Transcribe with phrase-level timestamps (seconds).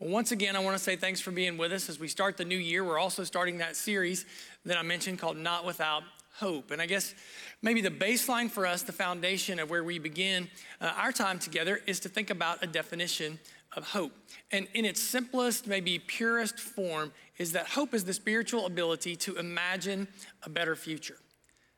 [0.00, 2.38] Well, once again, I want to say thanks for being with us as we start
[2.38, 2.82] the new year.
[2.82, 4.24] We're also starting that series
[4.64, 6.04] that I mentioned called Not Without
[6.36, 6.70] Hope.
[6.70, 7.14] And I guess
[7.60, 10.48] maybe the baseline for us, the foundation of where we begin
[10.80, 13.38] uh, our time together, is to think about a definition
[13.76, 14.12] of hope.
[14.50, 19.36] And in its simplest, maybe purest form, is that hope is the spiritual ability to
[19.36, 20.08] imagine
[20.44, 21.18] a better future.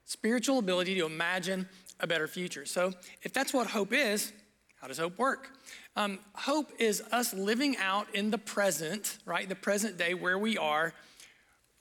[0.04, 1.68] Spiritual ability to imagine
[1.98, 2.66] a better future.
[2.66, 2.92] So,
[3.22, 4.32] if that's what hope is,
[4.82, 5.48] how does hope work?
[5.94, 9.48] Um, hope is us living out in the present, right?
[9.48, 10.92] The present day where we are,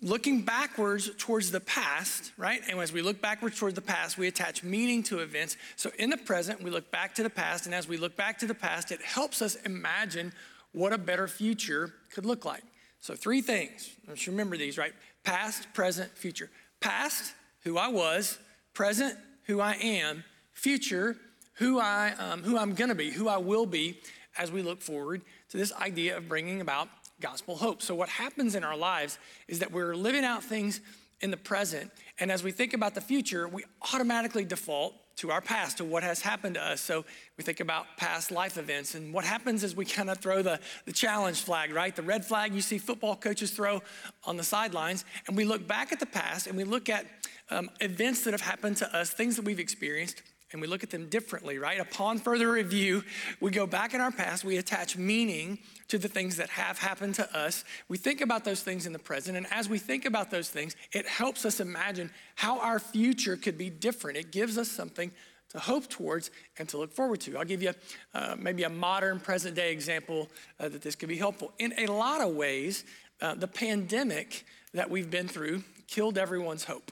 [0.03, 2.61] looking backwards towards the past, right?
[2.69, 5.57] And as we look backwards towards the past, we attach meaning to events.
[5.77, 7.65] So in the present, we look back to the past.
[7.65, 10.31] And as we look back to the past, it helps us imagine
[10.71, 12.63] what a better future could look like.
[12.99, 13.89] So, three things.
[14.07, 14.93] Let's remember these, right?
[15.23, 16.51] Past, present, future.
[16.81, 18.37] Past, who I was.
[18.75, 20.23] Present, who I am.
[20.53, 21.17] Future,
[21.61, 23.99] who, I, um, who I'm gonna be, who I will be
[24.35, 26.89] as we look forward to this idea of bringing about
[27.21, 27.83] gospel hope.
[27.83, 30.81] So, what happens in our lives is that we're living out things
[31.21, 33.63] in the present, and as we think about the future, we
[33.93, 36.81] automatically default to our past, to what has happened to us.
[36.81, 37.05] So
[37.37, 38.95] we think about past life events.
[38.95, 41.95] And what happens is we kind of throw the, the challenge flag, right?
[41.95, 43.83] The red flag you see football coaches throw
[44.23, 45.05] on the sidelines.
[45.27, 47.05] And we look back at the past and we look at
[47.51, 50.89] um, events that have happened to us, things that we've experienced, and we look at
[50.89, 51.79] them differently, right?
[51.79, 53.03] Upon further review,
[53.39, 57.15] we go back in our past, we attach meaning to the things that have happened
[57.15, 57.63] to us.
[57.87, 60.75] We think about those things in the present, and as we think about those things,
[60.91, 64.17] it helps us imagine how our future could be different.
[64.17, 65.11] It gives us something
[65.49, 67.37] to hope towards and to look forward to.
[67.37, 67.73] I'll give you
[68.13, 70.29] uh, maybe a modern present day example
[70.59, 71.51] uh, that this could be helpful.
[71.59, 72.85] In a lot of ways,
[73.21, 76.91] uh, the pandemic that we've been through killed everyone's hope.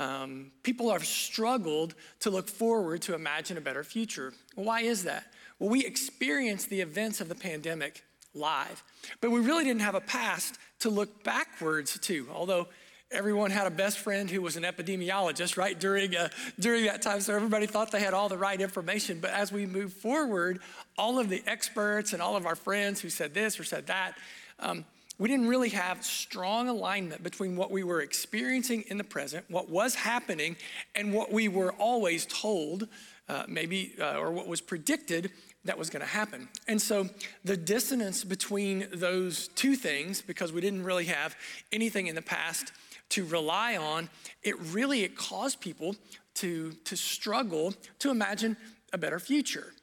[0.00, 4.32] Um, people have struggled to look forward to imagine a better future.
[4.54, 5.26] Why is that?
[5.58, 8.02] Well, we experienced the events of the pandemic
[8.34, 8.82] live,
[9.20, 12.68] but we really didn't have a past to look backwards to, although
[13.10, 17.20] everyone had a best friend who was an epidemiologist, right, during, uh, during that time.
[17.20, 19.20] So everybody thought they had all the right information.
[19.20, 20.60] But as we move forward,
[20.96, 24.16] all of the experts and all of our friends who said this or said that,
[24.60, 24.86] um,
[25.20, 29.68] we didn't really have strong alignment between what we were experiencing in the present, what
[29.68, 30.56] was happening,
[30.94, 32.88] and what we were always told,
[33.28, 35.30] uh, maybe, uh, or what was predicted
[35.66, 36.48] that was going to happen.
[36.66, 37.06] And so
[37.44, 41.36] the dissonance between those two things, because we didn't really have
[41.70, 42.72] anything in the past
[43.10, 44.08] to rely on,
[44.42, 45.96] it really it caused people
[46.36, 48.56] to, to struggle to imagine
[48.94, 49.74] a better future.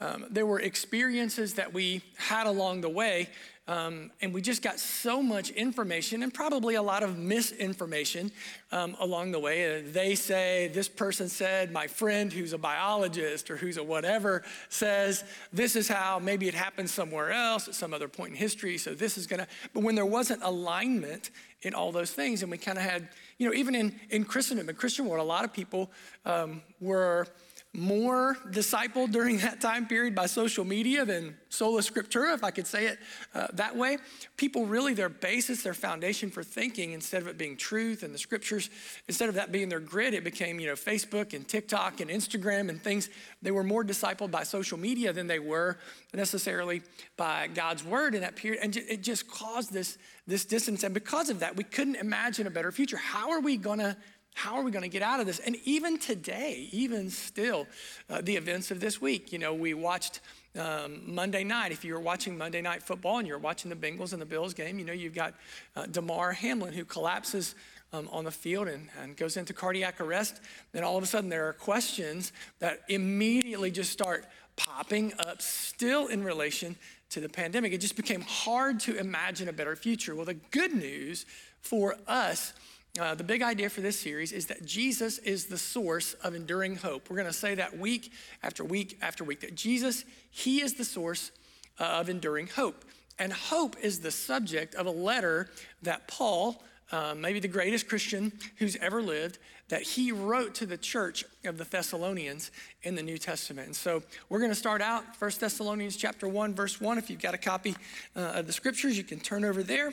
[0.00, 3.28] Um, there were experiences that we had along the way
[3.70, 8.32] um, and we just got so much information and probably a lot of misinformation
[8.72, 9.78] um, along the way.
[9.78, 14.42] Uh, they say, this person said, my friend who's a biologist or who's a whatever
[14.70, 15.22] says,
[15.52, 18.76] this is how maybe it happened somewhere else at some other point in history.
[18.76, 21.30] So this is going to, but when there wasn't alignment
[21.62, 23.08] in all those things, and we kind of had,
[23.38, 25.92] you know, even in, in Christendom, in Christian world, a lot of people
[26.26, 27.28] um, were
[27.72, 32.66] more discipled during that time period by social media than sola scriptura, if I could
[32.66, 32.98] say it
[33.32, 33.98] uh, that way.
[34.36, 38.18] People really, their basis, their foundation for thinking, instead of it being truth and the
[38.18, 38.70] scriptures,
[39.06, 42.70] instead of that being their grid, it became, you know, Facebook and TikTok and Instagram
[42.70, 43.08] and things.
[43.40, 45.78] They were more discipled by social media than they were
[46.12, 46.82] necessarily
[47.16, 48.64] by God's word in that period.
[48.64, 50.82] And it just caused this, this distance.
[50.82, 52.96] And because of that, we couldn't imagine a better future.
[52.96, 53.96] How are we going to
[54.34, 55.38] how are we going to get out of this?
[55.38, 57.66] And even today, even still,
[58.08, 60.20] uh, the events of this week, you know, we watched
[60.58, 61.72] um, Monday night.
[61.72, 64.54] If you were watching Monday night football and you're watching the Bengals and the Bills
[64.54, 65.34] game, you know, you've got
[65.76, 67.54] uh, Damar Hamlin who collapses
[67.92, 70.40] um, on the field and, and goes into cardiac arrest.
[70.72, 74.26] Then all of a sudden, there are questions that immediately just start
[74.56, 76.76] popping up, still in relation
[77.10, 77.72] to the pandemic.
[77.72, 80.14] It just became hard to imagine a better future.
[80.14, 81.26] Well, the good news
[81.60, 82.52] for us
[82.98, 86.76] uh, the big idea for this series is that Jesus is the source of enduring
[86.76, 87.08] hope.
[87.08, 88.12] We're going to say that week
[88.42, 91.30] after week after week, that Jesus, He is the source
[91.78, 92.84] uh, of enduring hope.
[93.18, 95.50] And hope is the subject of a letter
[95.82, 99.38] that Paul, uh, maybe the greatest Christian who's ever lived,
[99.68, 102.50] that he wrote to the church of the Thessalonians
[102.82, 103.66] in the New Testament.
[103.68, 106.98] And so we're going to start out 1 Thessalonians chapter 1, verse 1.
[106.98, 107.76] If you've got a copy
[108.16, 109.92] uh, of the scriptures, you can turn over there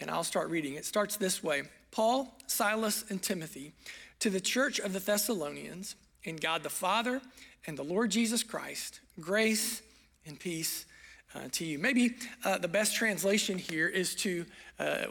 [0.00, 0.74] and I'll start reading.
[0.74, 1.62] It starts this way
[1.94, 3.72] Paul, Silas, and Timothy
[4.18, 5.94] to the church of the Thessalonians,
[6.24, 7.20] in God the Father
[7.68, 9.80] and the Lord Jesus Christ, grace
[10.26, 10.86] and peace
[11.34, 11.78] uh, to you.
[11.78, 14.44] Maybe uh, the best translation here is to,
[14.80, 15.04] uh,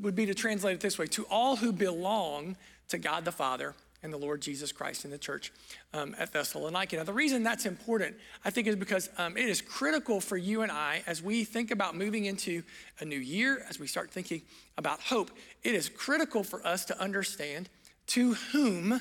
[0.00, 2.56] would be to translate it this way to all who belong
[2.88, 5.50] to God the Father and the Lord Jesus Christ in the church
[5.94, 6.96] um, at Thessalonica.
[6.96, 8.14] Now, the reason that's important,
[8.44, 11.70] I think, is because um, it is critical for you and I as we think
[11.70, 12.62] about moving into
[13.00, 14.42] a new year, as we start thinking
[14.76, 15.30] about hope,
[15.64, 17.70] it is critical for us to understand
[18.08, 19.00] to whom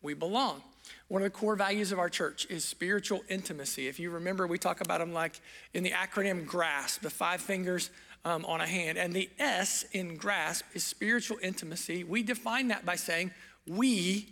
[0.00, 0.62] we belong.
[1.08, 3.88] One of the core values of our church is spiritual intimacy.
[3.88, 5.40] If you remember, we talk about them like
[5.74, 7.90] in the acronym GRASP, the five fingers
[8.24, 8.96] um, on a hand.
[8.96, 12.04] And the S in GRASP is spiritual intimacy.
[12.04, 13.32] We define that by saying,
[13.76, 14.26] we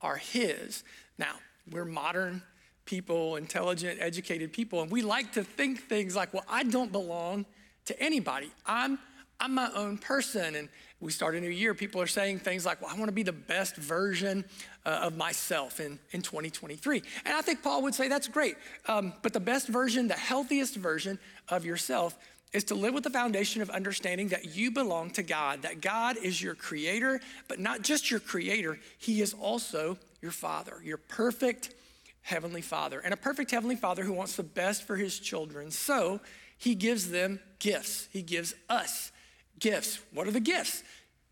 [0.00, 0.82] are His.
[1.18, 1.34] Now,
[1.70, 2.42] we're modern
[2.84, 7.46] people, intelligent, educated people, and we like to think things like, well, I don't belong
[7.84, 8.50] to anybody.
[8.66, 8.98] I'm,
[9.38, 10.56] I'm my own person.
[10.56, 13.14] And we start a new year, people are saying things like, well, I want to
[13.14, 14.44] be the best version
[14.84, 17.02] uh, of myself in, in 2023.
[17.24, 18.56] And I think Paul would say that's great.
[18.86, 22.18] Um, but the best version, the healthiest version of yourself
[22.52, 26.16] is to live with the foundation of understanding that you belong to God, that God
[26.16, 31.74] is your creator, but not just your creator, He is also your Father, your perfect
[32.22, 35.70] Heavenly Father, and a perfect Heavenly Father who wants the best for His children.
[35.70, 36.20] So
[36.58, 39.12] He gives them gifts, He gives us
[39.58, 40.00] gifts.
[40.12, 40.82] What are the gifts?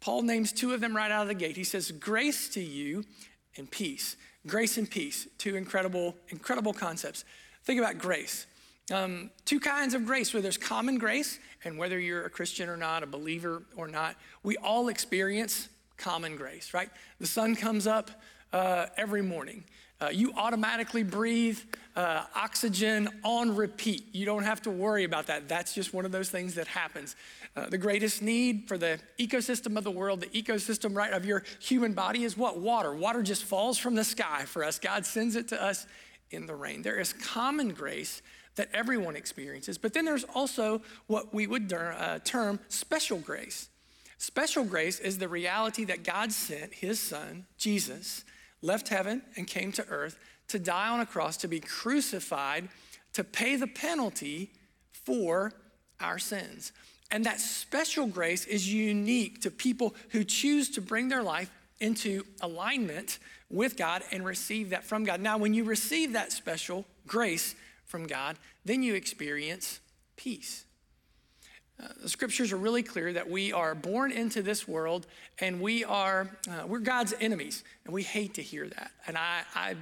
[0.00, 1.56] Paul names two of them right out of the gate.
[1.56, 3.04] He says, Grace to you
[3.56, 4.16] and peace.
[4.46, 7.24] Grace and peace, two incredible, incredible concepts.
[7.64, 8.46] Think about grace.
[8.90, 12.76] Um, two kinds of grace where there's common grace, and whether you're a Christian or
[12.76, 15.68] not, a believer or not, we all experience
[15.98, 16.88] common grace, right?
[17.20, 18.10] The sun comes up
[18.52, 19.64] uh, every morning.
[20.00, 21.58] Uh, you automatically breathe
[21.96, 24.04] uh, oxygen on repeat.
[24.12, 25.48] You don't have to worry about that.
[25.48, 27.16] That's just one of those things that happens.
[27.56, 31.42] Uh, the greatest need for the ecosystem of the world, the ecosystem right of your
[31.58, 32.58] human body is what?
[32.58, 32.94] Water.
[32.94, 34.78] Water just falls from the sky for us.
[34.78, 35.84] God sends it to us
[36.30, 36.82] in the rain.
[36.82, 38.22] There is common grace
[38.58, 39.78] that everyone experiences.
[39.78, 43.68] But then there's also what we would uh, term special grace.
[44.18, 48.24] Special grace is the reality that God sent his son, Jesus,
[48.60, 50.18] left heaven and came to earth
[50.48, 52.68] to die on a cross, to be crucified,
[53.12, 54.50] to pay the penalty
[54.92, 55.52] for
[56.00, 56.72] our sins.
[57.10, 61.50] And that special grace is unique to people who choose to bring their life
[61.80, 63.18] into alignment
[63.50, 65.20] with God and receive that from God.
[65.20, 67.54] Now, when you receive that special grace,
[67.88, 69.80] from God, then you experience
[70.16, 70.64] peace.
[71.82, 75.06] Uh, the scriptures are really clear that we are born into this world
[75.38, 78.90] and we are uh, we're god's enemies and we hate to hear that.
[79.06, 79.76] And i i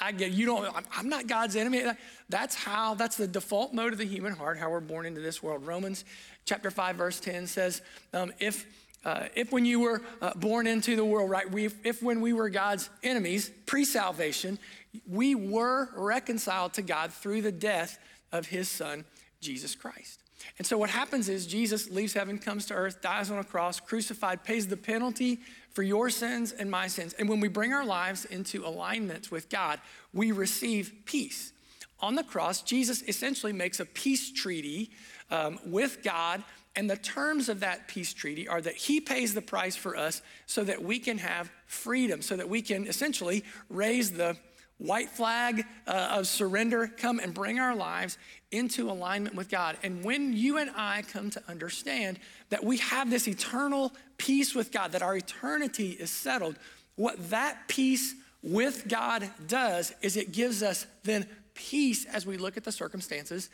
[0.00, 1.84] i get you don't I'm, not god's enemy.
[2.30, 5.42] That's how that's the default mode of the human heart how we're born into this
[5.42, 5.66] world.
[5.66, 6.06] Romans
[6.46, 7.82] chapter 5 verse 10 says
[8.14, 8.66] um, if
[9.04, 12.32] uh, if when you were uh, born into the world, right, we, if when we
[12.32, 14.60] were God's enemies, pre salvation,
[15.06, 17.98] we were reconciled to God through the death
[18.30, 19.04] of his son,
[19.40, 20.20] Jesus Christ.
[20.58, 23.80] And so what happens is Jesus leaves heaven, comes to earth, dies on a cross,
[23.80, 25.40] crucified, pays the penalty
[25.70, 27.14] for your sins and my sins.
[27.14, 29.80] And when we bring our lives into alignment with God,
[30.12, 31.52] we receive peace.
[32.00, 34.90] On the cross, Jesus essentially makes a peace treaty
[35.30, 36.42] um, with God.
[36.74, 40.22] And the terms of that peace treaty are that he pays the price for us
[40.46, 44.36] so that we can have freedom, so that we can essentially raise the
[44.82, 48.18] white flag uh, of surrender, come and bring our lives
[48.50, 49.76] into alignment with God.
[49.82, 52.18] And when you and I come to understand
[52.50, 56.56] that we have this eternal peace with God, that our eternity is settled,
[56.96, 62.56] what that peace with God does is it gives us then peace as we look
[62.56, 63.50] at the circumstances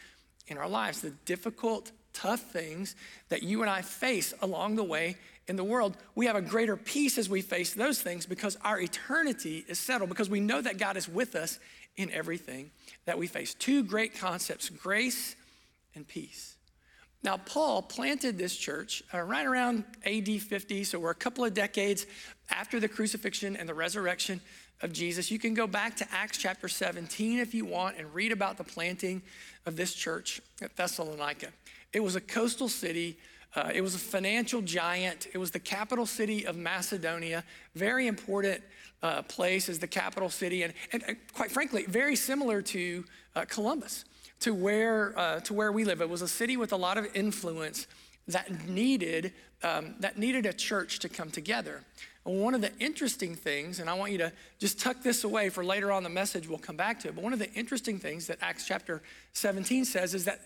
[0.46, 2.96] in our lives, the difficult, tough things
[3.28, 5.16] that you and I face along the way
[5.48, 8.78] in the world, we have a greater peace as we face those things because our
[8.78, 11.58] eternity is settled, because we know that God is with us
[11.96, 12.70] in everything
[13.06, 13.54] that we face.
[13.54, 15.34] Two great concepts grace
[15.94, 16.56] and peace.
[17.24, 21.52] Now, Paul planted this church uh, right around AD 50, so we're a couple of
[21.52, 22.06] decades
[22.50, 24.40] after the crucifixion and the resurrection
[24.82, 25.30] of Jesus.
[25.30, 28.64] You can go back to Acts chapter 17 if you want and read about the
[28.64, 29.22] planting
[29.66, 31.48] of this church at Thessalonica.
[31.92, 33.18] It was a coastal city
[33.56, 35.26] uh, it was a financial giant.
[35.32, 38.62] It was the capital city of Macedonia, very important
[39.02, 43.04] uh, place as the capital city, and, and, and, quite frankly, very similar to
[43.36, 44.04] uh, Columbus,
[44.40, 46.00] to where, uh, to where we live.
[46.00, 47.86] It was a city with a lot of influence
[48.26, 51.82] that needed, um, that needed a church to come together.
[52.26, 55.48] And one of the interesting things, and I want you to just tuck this away
[55.48, 57.98] for later on the message, we'll come back to it, but one of the interesting
[57.98, 59.00] things that Acts chapter
[59.32, 60.40] 17 says is that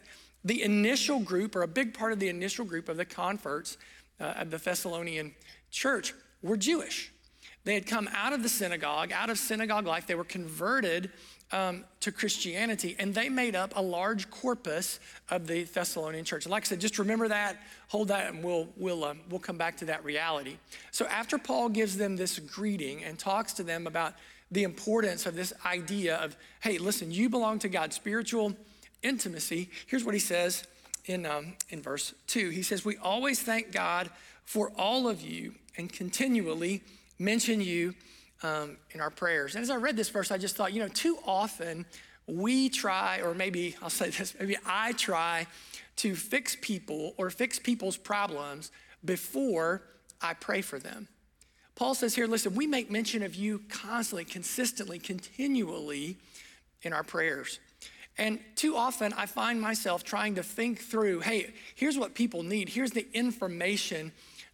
[0.45, 3.77] the initial group, or a big part of the initial group of the converts
[4.21, 5.35] uh, of the Thessalonian
[5.71, 7.13] church, were Jewish.
[7.65, 10.07] They had come out of the synagogue, out of synagogue life.
[10.07, 11.11] They were converted
[11.53, 14.99] um, to Christianity, and they made up a large corpus
[15.31, 16.47] of the Thessalonian church.
[16.49, 17.59] Like I said, just remember that,
[17.89, 20.57] hold that, and we'll, we'll, um, we'll come back to that reality.
[20.91, 24.15] So after Paul gives them this greeting and talks to them about
[24.51, 28.55] the importance of this idea of, hey, listen, you belong to God, spiritual
[29.03, 30.67] intimacy, here's what he says
[31.07, 32.51] in, um, in verse 2.
[32.51, 34.11] He says, We always thank God
[34.45, 36.83] for all of you and continually
[37.19, 37.95] mention you
[38.43, 39.55] um, in our prayers.
[39.55, 41.87] And as I read this verse, I just thought, you know, too often
[42.27, 45.47] we try, or maybe I'll say this, maybe I try
[45.97, 48.71] to fix people or fix people's problems
[49.05, 49.83] before
[50.21, 51.09] I pray for them.
[51.75, 56.17] Paul says here, listen, we make mention of you constantly, consistently, continually
[56.83, 57.59] in our prayers.
[58.19, 62.69] And too often I find myself trying to think through hey, here's what people need,
[62.69, 64.13] here's the information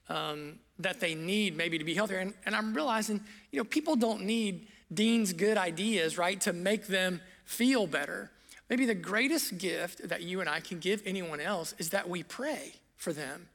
[0.09, 2.19] um, that they need maybe to be healthier.
[2.19, 6.87] And, and I'm realizing, you know, people don't need Dean's good ideas, right, to make
[6.87, 8.31] them feel better.
[8.71, 12.23] Maybe the greatest gift that you and I can give anyone else is that we
[12.23, 13.49] pray for them.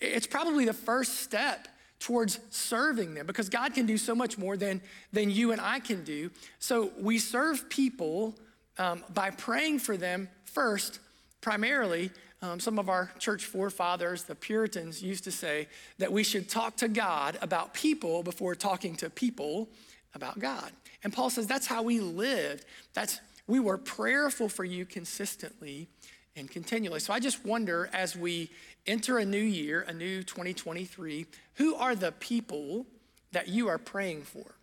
[0.00, 4.56] It's probably the first step towards serving them because God can do so much more
[4.56, 4.80] than,
[5.12, 6.30] than you and I can do.
[6.58, 8.34] So we serve people
[8.78, 11.00] um, by praying for them first,
[11.40, 12.10] primarily,
[12.42, 16.76] um, some of our church forefathers, the Puritans, used to say that we should talk
[16.78, 19.68] to God about people before talking to people
[20.14, 20.72] about God.
[21.04, 22.64] And Paul says that's how we lived.
[22.94, 25.88] That's we were prayerful for you consistently
[26.36, 27.00] and continually.
[27.00, 28.50] So I just wonder as we
[28.86, 32.86] enter a new year, a new 2023, who are the people
[33.32, 34.54] that you are praying for?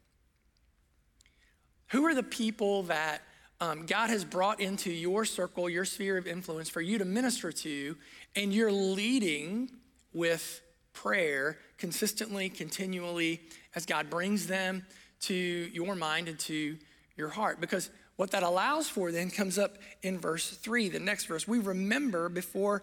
[1.90, 3.22] Who are the people that
[3.62, 7.52] um, God has brought into your circle, your sphere of influence for you to minister
[7.52, 7.96] to,
[8.36, 9.72] and you're leading
[10.14, 10.62] with
[10.94, 13.42] prayer consistently, continually,
[13.76, 14.86] as God brings them
[15.22, 16.78] to your mind and to
[17.16, 17.60] your heart.
[17.60, 21.48] Because what that allows for then comes up in verse three, the next verse.
[21.48, 22.82] We remember before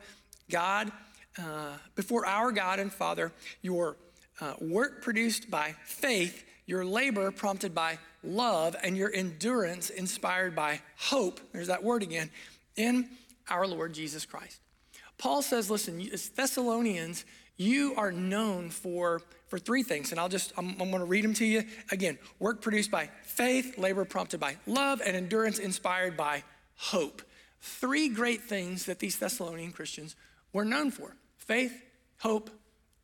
[0.51, 0.93] God,
[1.39, 3.97] uh, before our God and Father, your
[4.41, 10.81] uh, work produced by faith, your labor prompted by love, and your endurance inspired by
[10.97, 11.41] hope.
[11.53, 12.31] There's that word again,
[12.77, 13.09] in
[13.49, 14.61] our Lord Jesus Christ.
[15.19, 17.25] Paul says, listen, Thessalonians,
[17.57, 20.11] you are known for, for three things.
[20.11, 21.65] And I'll just, I'm, I'm going to read them to you.
[21.91, 26.43] Again, work produced by faith, labor prompted by love, and endurance inspired by
[26.77, 27.23] hope.
[27.61, 30.17] Three great things that these Thessalonian Christians
[30.53, 31.83] were known for faith,
[32.19, 32.51] hope,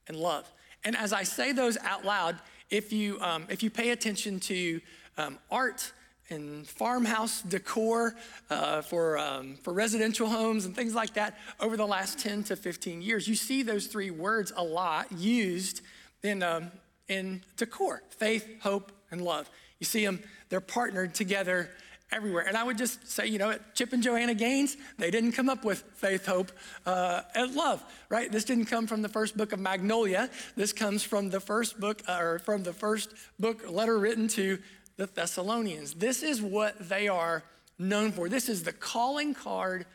[0.07, 0.51] and love.
[0.85, 2.39] And as I say those out loud,
[2.69, 4.81] if you, um, if you pay attention to
[5.19, 5.93] um, art
[6.31, 8.15] and farmhouse decor
[8.51, 12.57] uh, for, um, for residential homes and things like that over the last 10 to
[12.57, 13.29] 15 years.
[13.29, 15.83] You see those three words a lot used
[16.23, 16.71] in, um,
[17.09, 19.51] in decor faith, hope, and love.
[19.79, 21.71] You see them, they're partnered together
[22.13, 22.47] everywhere.
[22.47, 25.65] And I would just say, you know, Chip and Joanna Gaines, they didn't come up
[25.65, 26.53] with faith, hope,
[26.87, 28.31] uh, and love, right?
[28.31, 30.29] This didn't come from the first book of Magnolia.
[30.57, 34.59] This comes from the first book, uh, or from the first book, letter written to
[34.97, 35.95] the Thessalonians.
[35.95, 37.43] This is what they are
[37.79, 38.29] known for.
[38.29, 39.87] This is the calling card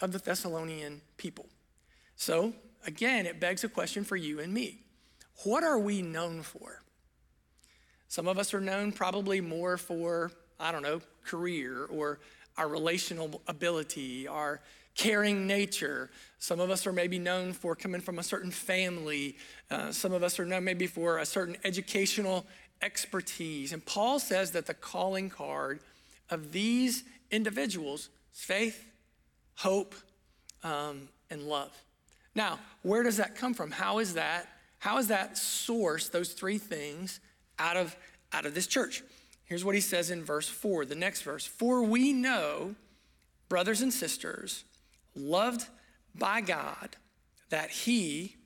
[0.00, 1.46] of the Thessalonian people.
[2.16, 2.52] So,
[2.86, 4.80] again, it begs a question for you and me
[5.44, 6.82] What are we known for?
[8.08, 12.20] Some of us are known probably more for, I don't know, career or
[12.56, 14.60] our relational ability, our
[14.94, 16.10] caring nature.
[16.38, 19.36] Some of us are maybe known for coming from a certain family.
[19.70, 22.46] Uh, some of us are known maybe for a certain educational
[22.82, 23.72] expertise.
[23.72, 25.80] And Paul says that the calling card
[26.30, 28.84] of these individuals is faith,
[29.56, 29.94] hope,
[30.62, 31.72] um, and love.
[32.34, 33.70] Now, where does that come from?
[33.70, 34.48] How is that?
[34.78, 37.20] How is that source, those three things,
[37.58, 37.96] out of,
[38.32, 39.02] out of this church?
[39.44, 41.46] Here's what he says in verse 4, the next verse.
[41.46, 42.74] For we know,
[43.48, 44.64] brothers and sisters,
[45.14, 45.66] loved
[46.14, 46.96] by God,
[47.50, 48.36] that he,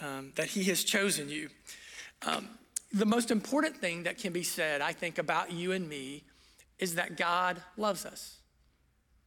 [0.00, 1.50] um, that he has chosen you.
[2.26, 2.48] Um,
[2.94, 6.22] the most important thing that can be said, I think, about you and me
[6.78, 8.38] is that God loves us.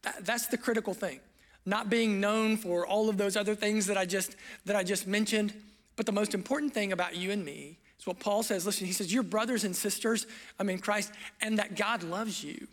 [0.04, 1.20] That, that's the critical thing.
[1.66, 5.06] Not being known for all of those other things that I just that I just
[5.06, 5.54] mentioned,
[5.98, 8.66] but the most important thing about you and me is what Paul says.
[8.66, 10.28] Listen, he says, "You're brothers and sisters,
[10.60, 12.68] I'm in Christ, and that God loves you."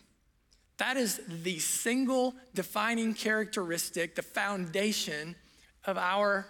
[0.77, 5.35] That is the single defining characteristic, the foundation
[5.85, 6.47] of our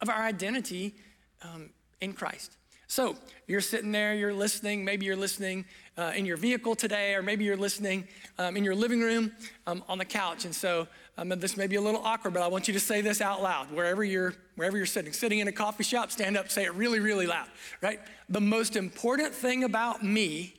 [0.00, 0.94] of our identity
[1.42, 2.57] um, in Christ.
[2.90, 3.16] So
[3.46, 4.82] you're sitting there, you're listening.
[4.82, 5.66] Maybe you're listening
[5.98, 9.30] uh, in your vehicle today, or maybe you're listening um, in your living room
[9.66, 10.46] um, on the couch.
[10.46, 13.02] And so um, this may be a little awkward, but I want you to say
[13.02, 15.12] this out loud wherever you're wherever you're sitting.
[15.12, 17.48] Sitting in a coffee shop, stand up, say it really, really loud.
[17.82, 18.00] Right?
[18.30, 20.54] The most important thing about me.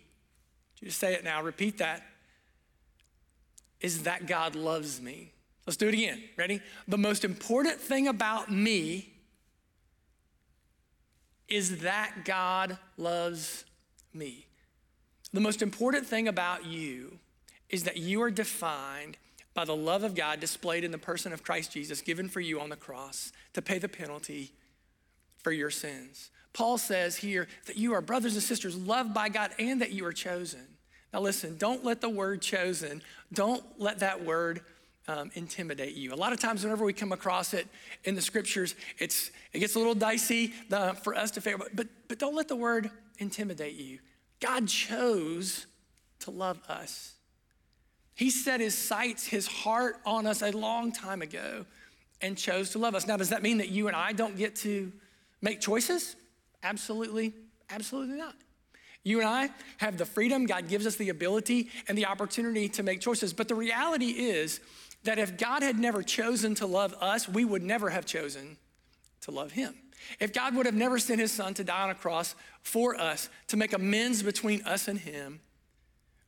[0.81, 1.41] You say it now.
[1.41, 2.03] Repeat that.
[3.81, 5.33] is that God loves me.
[5.65, 6.21] Let's do it again.
[6.37, 6.61] Ready?
[6.87, 9.13] The most important thing about me
[11.49, 13.65] is that God loves
[14.13, 14.47] me.
[15.33, 17.19] The most important thing about you
[17.69, 19.17] is that you are defined
[19.53, 22.59] by the love of God displayed in the person of Christ Jesus, given for you
[22.59, 24.51] on the cross to pay the penalty
[25.37, 26.31] for your sins.
[26.53, 30.05] Paul says here that you are brothers and sisters loved by God and that you
[30.05, 30.65] are chosen.
[31.13, 33.01] Now, listen, don't let the word chosen,
[33.33, 34.61] don't let that word
[35.09, 36.13] um, intimidate you.
[36.13, 37.67] A lot of times, whenever we come across it
[38.03, 40.53] in the scriptures, it's, it gets a little dicey
[41.01, 43.99] for us to figure out, but, but don't let the word intimidate you.
[44.39, 45.65] God chose
[46.19, 47.15] to love us.
[48.13, 51.65] He set his sights, his heart on us a long time ago
[52.21, 53.07] and chose to love us.
[53.07, 54.91] Now, does that mean that you and I don't get to
[55.41, 56.15] make choices?
[56.61, 57.33] Absolutely,
[57.69, 58.35] absolutely not.
[59.03, 62.83] You and I have the freedom, God gives us the ability and the opportunity to
[62.83, 63.33] make choices.
[63.33, 64.59] But the reality is
[65.03, 68.57] that if God had never chosen to love us, we would never have chosen
[69.21, 69.73] to love Him.
[70.19, 73.29] If God would have never sent His Son to die on a cross for us,
[73.47, 75.39] to make amends between us and Him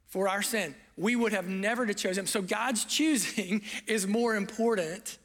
[0.08, 2.28] for our sin, we would have never to choose Him.
[2.28, 5.18] So God's choosing is more important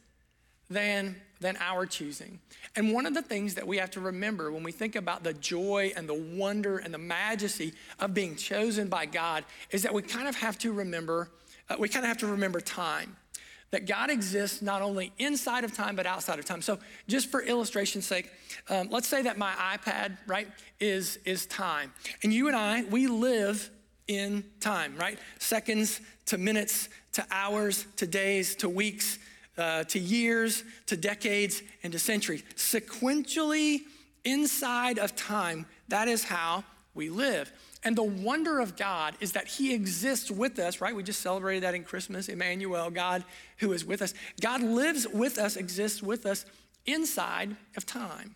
[0.69, 2.41] than than our choosing.
[2.76, 5.35] And one of the things that we have to remember when we think about the
[5.35, 10.03] joy and the wonder and the majesty of being chosen by God is that we
[10.03, 11.31] kind of have to remember,
[11.69, 13.17] uh, we kind of have to remember time.
[13.73, 16.63] That God exists not only inside of time, but outside of time.
[16.63, 18.31] So, just for illustration's sake,
[18.69, 21.93] um, let's say that my iPad, right, is, is time.
[22.23, 23.71] And you and I, we live
[24.07, 25.19] in time, right?
[25.39, 29.19] Seconds to minutes to hours to days to weeks
[29.59, 32.43] uh, to years, to decades, and to centuries.
[32.57, 33.83] Sequentially,
[34.25, 37.53] inside of time, that is how we live.
[37.87, 40.93] And the wonder of God is that He exists with us, right?
[40.93, 43.23] We just celebrated that in Christmas, Emmanuel, God
[43.59, 44.12] who is with us.
[44.40, 46.47] God lives with us, exists with us
[46.85, 48.35] inside of time.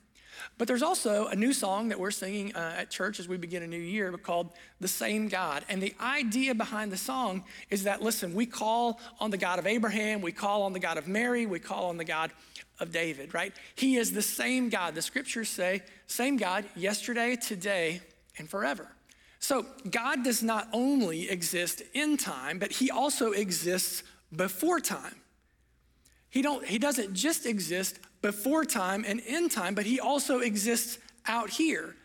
[0.57, 3.65] But there's also a new song that we're singing uh, at church as we begin
[3.65, 5.65] a new year called The Same God.
[5.69, 9.67] And the idea behind the song is that, listen, we call on the God of
[9.67, 12.31] Abraham, we call on the God of Mary, we call on the God
[12.79, 13.53] of David, right?
[13.75, 14.95] He is the same God.
[14.95, 18.01] The scriptures say, same God yesterday, today,
[18.39, 18.87] and forever.
[19.41, 24.03] So God does not only exist in time, but he also exists
[24.35, 25.17] before time.
[26.29, 30.99] He, don't, he doesn't just exist before time and in time, but he also exists
[31.27, 31.97] out here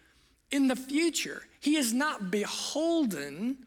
[0.50, 1.44] in the future.
[1.60, 3.58] He is not beholden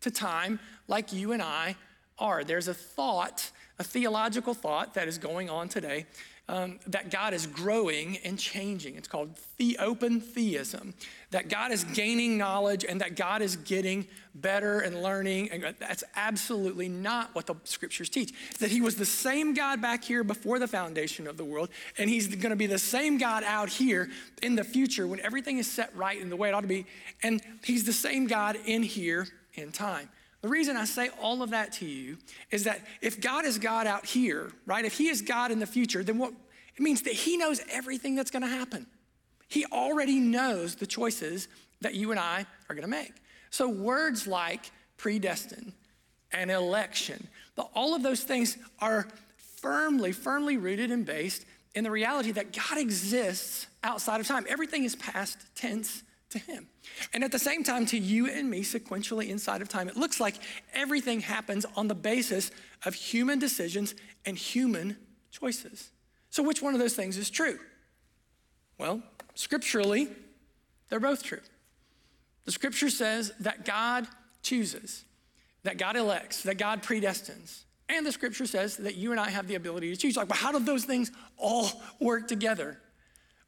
[0.00, 1.76] to time like you and I
[2.18, 2.42] are.
[2.42, 6.06] There's a thought, a theological thought that is going on today
[6.48, 8.96] um, that God is growing and changing.
[8.96, 10.94] It's called the open theism,
[11.30, 15.50] that God is gaining knowledge and that God is getting better and learning.
[15.50, 18.32] And that's absolutely not what the scriptures teach.
[18.60, 22.08] That He was the same God back here before the foundation of the world, and
[22.08, 24.08] He's going to be the same God out here
[24.42, 26.86] in the future when everything is set right in the way it ought to be.
[27.22, 30.08] And He's the same God in here in time.
[30.40, 32.18] The reason I say all of that to you
[32.50, 35.66] is that if God is God out here, right, if He is God in the
[35.66, 36.32] future, then what
[36.76, 38.86] it means that He knows everything that's gonna happen.
[39.48, 41.48] He already knows the choices
[41.80, 43.12] that you and I are gonna make.
[43.50, 45.72] So words like predestined
[46.32, 47.28] and election,
[47.74, 49.08] all of those things are
[49.60, 54.46] firmly, firmly rooted and based in the reality that God exists outside of time.
[54.48, 56.68] Everything is past tense to him.
[57.12, 60.20] And at the same time, to you and me, sequentially inside of time, it looks
[60.20, 60.34] like
[60.74, 62.50] everything happens on the basis
[62.84, 64.96] of human decisions and human
[65.30, 65.90] choices.
[66.30, 67.58] So, which one of those things is true?
[68.76, 69.02] Well,
[69.34, 70.08] scripturally,
[70.88, 71.40] they're both true.
[72.44, 74.06] The scripture says that God
[74.42, 75.04] chooses,
[75.64, 77.64] that God elects, that God predestines.
[77.88, 80.16] And the scripture says that you and I have the ability to choose.
[80.16, 81.68] Like, but how do those things all
[82.00, 82.78] work together?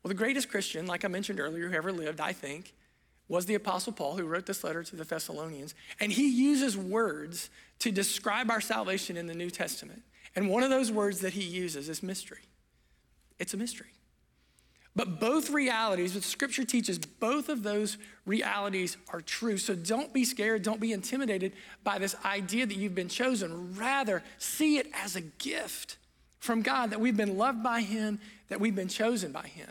[0.03, 2.75] Well, the greatest Christian, like I mentioned earlier, who ever lived, I think,
[3.29, 5.75] was the Apostle Paul, who wrote this letter to the Thessalonians.
[6.01, 10.03] And he uses words to describe our salvation in the New Testament.
[10.35, 12.41] And one of those words that he uses is mystery.
[13.39, 13.89] It's a mystery.
[14.97, 19.57] But both realities, what Scripture teaches, both of those realities are true.
[19.57, 21.53] So don't be scared, don't be intimidated
[21.85, 23.77] by this idea that you've been chosen.
[23.77, 25.97] Rather, see it as a gift
[26.41, 29.71] from God that we've been loved by Him, that we've been chosen by Him.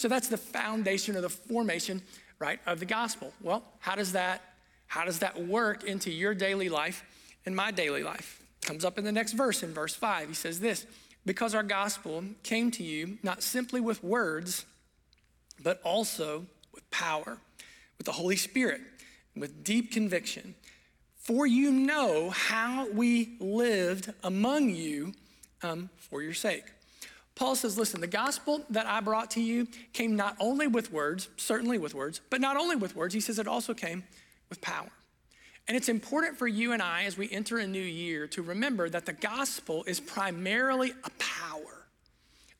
[0.00, 2.00] So that's the foundation or the formation,
[2.38, 3.34] right, of the gospel.
[3.42, 4.40] Well, how does that
[4.86, 7.04] how does that work into your daily life
[7.44, 8.42] and my daily life?
[8.62, 10.28] Comes up in the next verse in verse 5.
[10.28, 10.86] He says this,
[11.26, 14.64] because our gospel came to you not simply with words,
[15.62, 17.36] but also with power,
[17.98, 18.80] with the Holy Spirit,
[19.36, 20.54] with deep conviction
[21.14, 25.12] for you know how we lived among you
[25.62, 26.64] um, for your sake.
[27.40, 31.30] Paul says, Listen, the gospel that I brought to you came not only with words,
[31.38, 34.04] certainly with words, but not only with words, he says it also came
[34.50, 34.90] with power.
[35.66, 38.90] And it's important for you and I as we enter a new year to remember
[38.90, 41.86] that the gospel is primarily a power.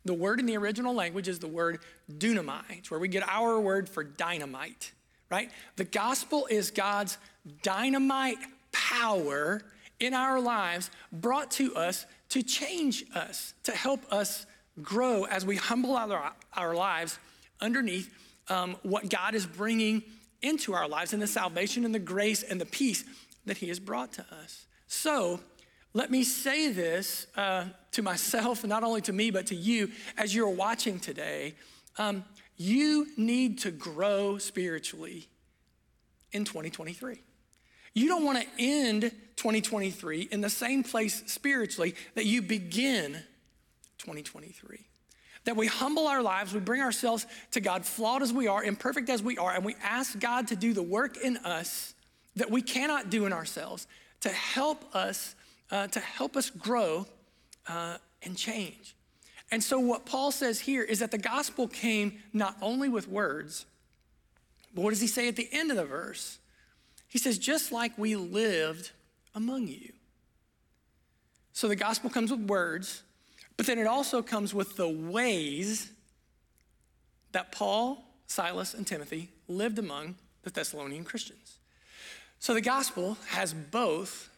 [0.06, 2.62] The word in the original language is the word dunamai.
[2.70, 4.92] It's where we get our word for dynamite,
[5.30, 5.50] right?
[5.76, 7.18] The gospel is God's
[7.62, 8.38] dynamite
[8.72, 9.60] power
[9.98, 14.46] in our lives brought to us to change us, to help us
[14.82, 17.18] grow as we humble our, our lives
[17.60, 18.12] underneath
[18.48, 20.02] um, what God is bringing
[20.42, 23.04] into our lives and the salvation and the grace and the peace
[23.46, 24.66] that He has brought to us.
[24.86, 25.40] So,
[25.92, 30.34] let me say this uh, to myself, not only to me, but to you as
[30.34, 31.54] you're watching today.
[31.98, 32.24] Um,
[32.56, 35.28] you need to grow spiritually
[36.32, 37.22] in 2023.
[37.94, 39.02] You don't want to end
[39.36, 43.22] 2023 in the same place spiritually that you begin
[44.00, 44.86] 2023.
[45.44, 49.08] That we humble our lives, we bring ourselves to God, flawed as we are, imperfect
[49.08, 51.94] as we are, and we ask God to do the work in us
[52.36, 53.86] that we cannot do in ourselves
[54.20, 55.34] to help us,
[55.70, 57.06] uh, to help us grow
[57.68, 58.94] uh, and change.
[59.50, 63.66] And so, what Paul says here is that the gospel came not only with words,
[64.74, 66.38] but what does he say at the end of the verse?
[67.08, 68.92] He says, just like we lived
[69.34, 69.92] among you.
[71.52, 73.02] So the gospel comes with words,
[73.60, 75.90] but then it also comes with the ways
[77.32, 81.58] that Paul, Silas, and Timothy lived among the Thessalonian Christians.
[82.38, 84.30] So the gospel has both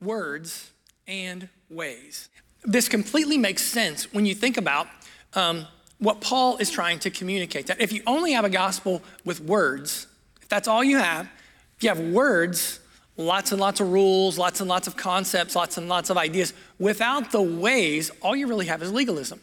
[0.00, 0.70] words
[1.08, 2.28] and ways.
[2.62, 4.86] This completely makes sense when you think about
[5.34, 5.66] um,
[5.98, 7.66] what Paul is trying to communicate.
[7.66, 10.06] That if you only have a gospel with words,
[10.40, 11.28] if that's all you have,
[11.76, 12.78] if you have words,
[13.16, 16.52] lots and lots of rules, lots and lots of concepts, lots and lots of ideas,
[16.78, 19.40] without the ways, all you really have is legalism.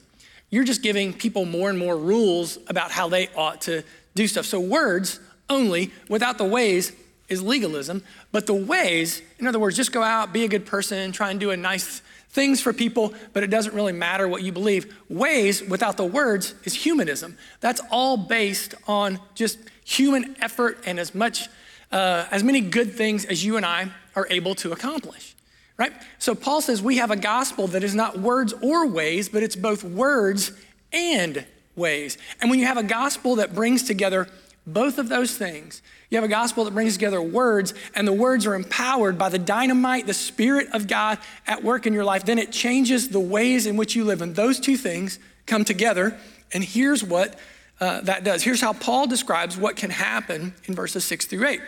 [0.50, 3.84] You're just giving people more and more rules about how they ought to
[4.16, 4.46] do stuff.
[4.46, 6.94] So, words only, without the ways,
[7.30, 8.04] is legalism.
[8.32, 11.40] But the ways, in other words, just go out, be a good person, try and
[11.40, 14.96] do a nice things for people, but it doesn't really matter what you believe.
[15.10, 17.38] Ways without the words is humanism.
[17.60, 21.48] That's all based on just human effort and as much
[21.92, 25.36] uh, as many good things as you and I are able to accomplish,
[25.78, 25.94] right?
[26.20, 29.56] So Paul says we have a gospel that is not words or ways, but it's
[29.56, 30.52] both words
[30.92, 31.46] and
[31.76, 32.18] ways.
[32.42, 34.28] And when you have a gospel that brings together
[34.66, 38.46] both of those things, you have a gospel that brings together words, and the words
[38.46, 42.40] are empowered by the dynamite, the Spirit of God at work in your life, then
[42.40, 44.22] it changes the ways in which you live.
[44.22, 46.18] And those two things come together.
[46.54, 47.38] And here's what
[47.80, 48.44] uh, that does.
[48.44, 51.62] Here's how Paul describes what can happen in verses six through eight.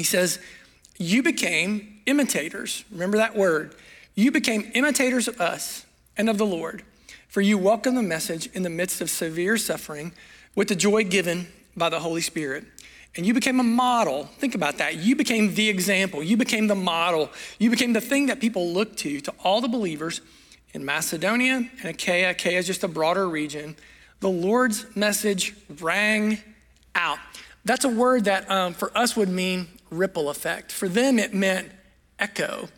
[0.00, 0.38] He says,
[0.96, 2.86] You became imitators.
[2.90, 3.74] Remember that word.
[4.14, 5.84] You became imitators of us
[6.16, 6.84] and of the Lord,
[7.28, 10.12] for you welcomed the message in the midst of severe suffering
[10.54, 12.64] with the joy given by the Holy Spirit.
[13.14, 14.24] And you became a model.
[14.38, 14.96] Think about that.
[14.96, 16.22] You became the example.
[16.22, 17.28] You became the model.
[17.58, 20.22] You became the thing that people look to, to all the believers
[20.72, 22.30] in Macedonia and Achaia.
[22.30, 23.76] Achaia is just a broader region.
[24.20, 26.38] The Lord's message rang
[26.94, 27.18] out.
[27.66, 30.72] That's a word that um, for us would mean ripple effect.
[30.72, 31.70] For them, it meant
[32.18, 32.68] echo.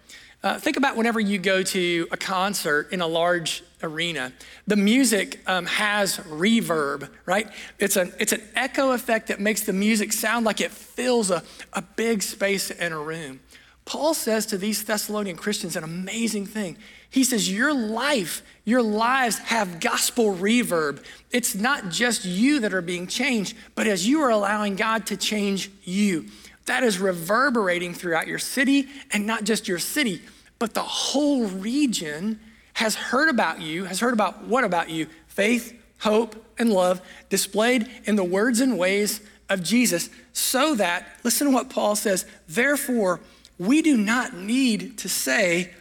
[0.43, 4.33] Uh, think about whenever you go to a concert in a large arena.
[4.67, 7.49] The music um, has reverb, right?
[7.79, 11.45] It's an, it's an echo effect that makes the music sound like it fills a,
[11.73, 13.39] a big space in a room.
[13.85, 16.77] Paul says to these Thessalonian Christians an amazing thing.
[17.09, 21.05] He says, Your life, your lives have gospel reverb.
[21.31, 25.17] It's not just you that are being changed, but as you are allowing God to
[25.17, 26.27] change you
[26.67, 30.23] that is reverberating throughout your city, and not just your city,
[30.59, 32.39] but the whole region
[32.75, 35.07] has heard about you, has heard about what about you?
[35.27, 41.49] Faith, hope, and love displayed in the words and ways of Jesus, so that, listen
[41.49, 43.21] to what Paul says, therefore,
[43.59, 45.73] we do not need to say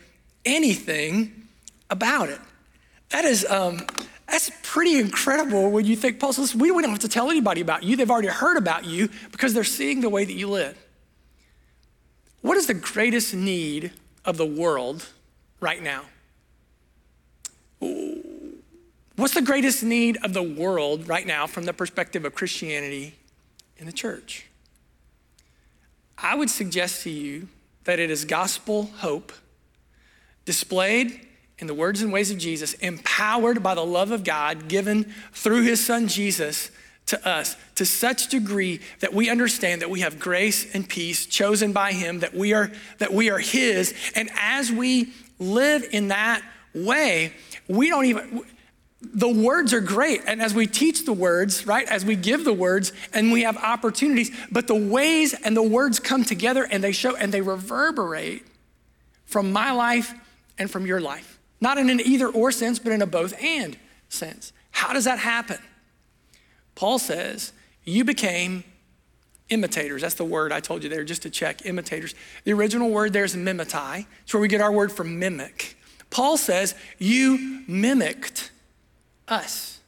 [0.43, 1.47] anything
[1.89, 2.39] about it.
[3.09, 3.85] That is, um,
[4.31, 7.83] that's pretty incredible when you think, Paul says, we don't have to tell anybody about
[7.83, 7.97] you.
[7.97, 10.77] They've already heard about you because they're seeing the way that you live.
[12.41, 13.91] What is the greatest need
[14.23, 15.07] of the world
[15.59, 16.05] right now?
[19.17, 23.15] What's the greatest need of the world right now from the perspective of Christianity
[23.77, 24.47] in the church?
[26.17, 27.49] I would suggest to you
[27.83, 29.33] that it is gospel hope
[30.45, 31.27] displayed
[31.61, 35.61] in the words and ways of Jesus, empowered by the love of God given through
[35.61, 36.71] his son Jesus
[37.05, 41.73] to us to such degree that we understand that we have grace and peace chosen
[41.73, 43.93] by him that we are that we are his.
[44.15, 46.41] And as we live in that
[46.73, 47.33] way
[47.67, 48.43] we don't even
[49.01, 50.21] the words are great.
[50.27, 53.57] And as we teach the words right as we give the words and we have
[53.57, 58.45] opportunities but the ways and the words come together and they show and they reverberate
[59.25, 60.13] from my life
[60.57, 61.30] and from your life
[61.61, 63.77] not in an either or sense but in a both and
[64.09, 65.59] sense how does that happen
[66.75, 68.63] Paul says, You became
[69.49, 70.01] imitators.
[70.01, 72.15] That's the word I told you there, just to check imitators.
[72.43, 74.05] The original word there is mimetai.
[74.23, 75.77] It's where we get our word from mimic.
[76.09, 78.51] Paul says, You mimicked
[79.27, 79.79] us.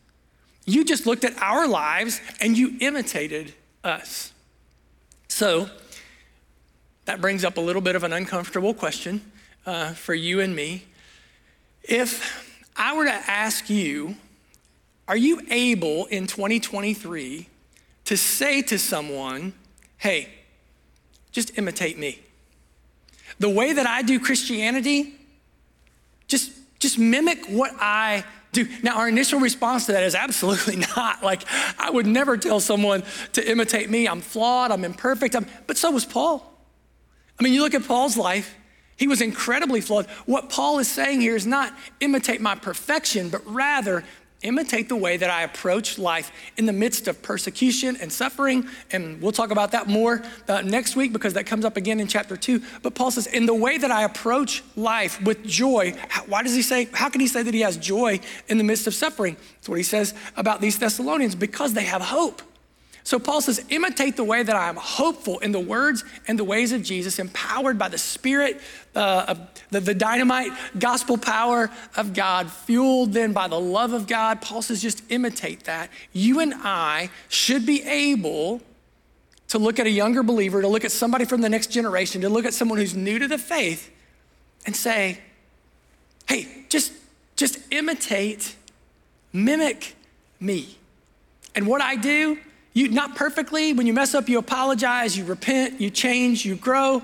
[0.66, 4.32] You just looked at our lives and you imitated us.
[5.28, 5.70] So,
[7.06, 9.32] that brings up a little bit of an uncomfortable question
[9.66, 10.86] uh, for you and me.
[11.84, 14.16] If I were to ask you,
[15.08, 17.48] are you able in 2023
[18.06, 19.54] to say to someone,
[19.98, 20.30] hey,
[21.32, 22.20] just imitate me?
[23.40, 25.16] The way that I do Christianity,
[26.28, 28.68] just, just mimic what I do.
[28.82, 31.22] Now, our initial response to that is absolutely not.
[31.22, 31.44] Like,
[31.78, 34.08] I would never tell someone to imitate me.
[34.08, 36.50] I'm flawed, I'm imperfect, I'm, but so was Paul.
[37.38, 38.56] I mean, you look at Paul's life,
[38.98, 40.08] he was incredibly flawed.
[40.26, 44.04] What Paul is saying here is not imitate my perfection, but rather
[44.44, 48.68] imitate the way that I approach life in the midst of persecution and suffering.
[48.92, 52.08] And we'll talk about that more uh, next week because that comes up again in
[52.08, 52.62] chapter two.
[52.82, 55.96] But Paul says, in the way that I approach life with joy,
[56.28, 58.86] why does he say, how can he say that he has joy in the midst
[58.86, 59.38] of suffering?
[59.56, 62.42] That's what he says about these Thessalonians because they have hope.
[63.06, 66.44] So Paul says, imitate the way that I am hopeful in the words and the
[66.44, 68.62] ways of Jesus, empowered by the Spirit,
[68.96, 69.36] uh,
[69.72, 74.42] the, the dynamite gospel power of God, fueled then by the love of God.
[74.42, 75.90] Paul says, just imitate that.
[76.14, 78.62] You and I should be able
[79.50, 82.30] to look at a younger believer, to look at somebody from the next generation, to
[82.30, 83.92] look at someone who's new to the faith
[84.66, 85.20] and say,
[86.28, 86.94] hey, just,
[87.36, 88.56] just imitate,
[89.34, 89.96] mimic
[90.40, 90.78] me.
[91.54, 92.38] And what I do,
[92.74, 97.04] you not perfectly, when you mess up, you apologize, you repent, you change, you grow,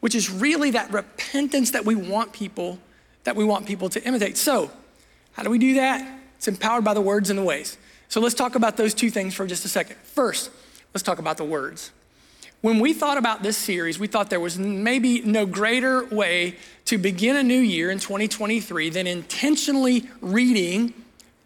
[0.00, 2.78] which is really that repentance that we want people,
[3.24, 4.36] that we want people to imitate.
[4.36, 4.70] So,
[5.32, 6.20] how do we do that?
[6.36, 7.78] It's empowered by the words and the ways.
[8.08, 9.96] So let's talk about those two things for just a second.
[10.02, 10.50] First,
[10.92, 11.92] let's talk about the words.
[12.60, 16.98] When we thought about this series, we thought there was maybe no greater way to
[16.98, 20.92] begin a new year in 2023 than intentionally reading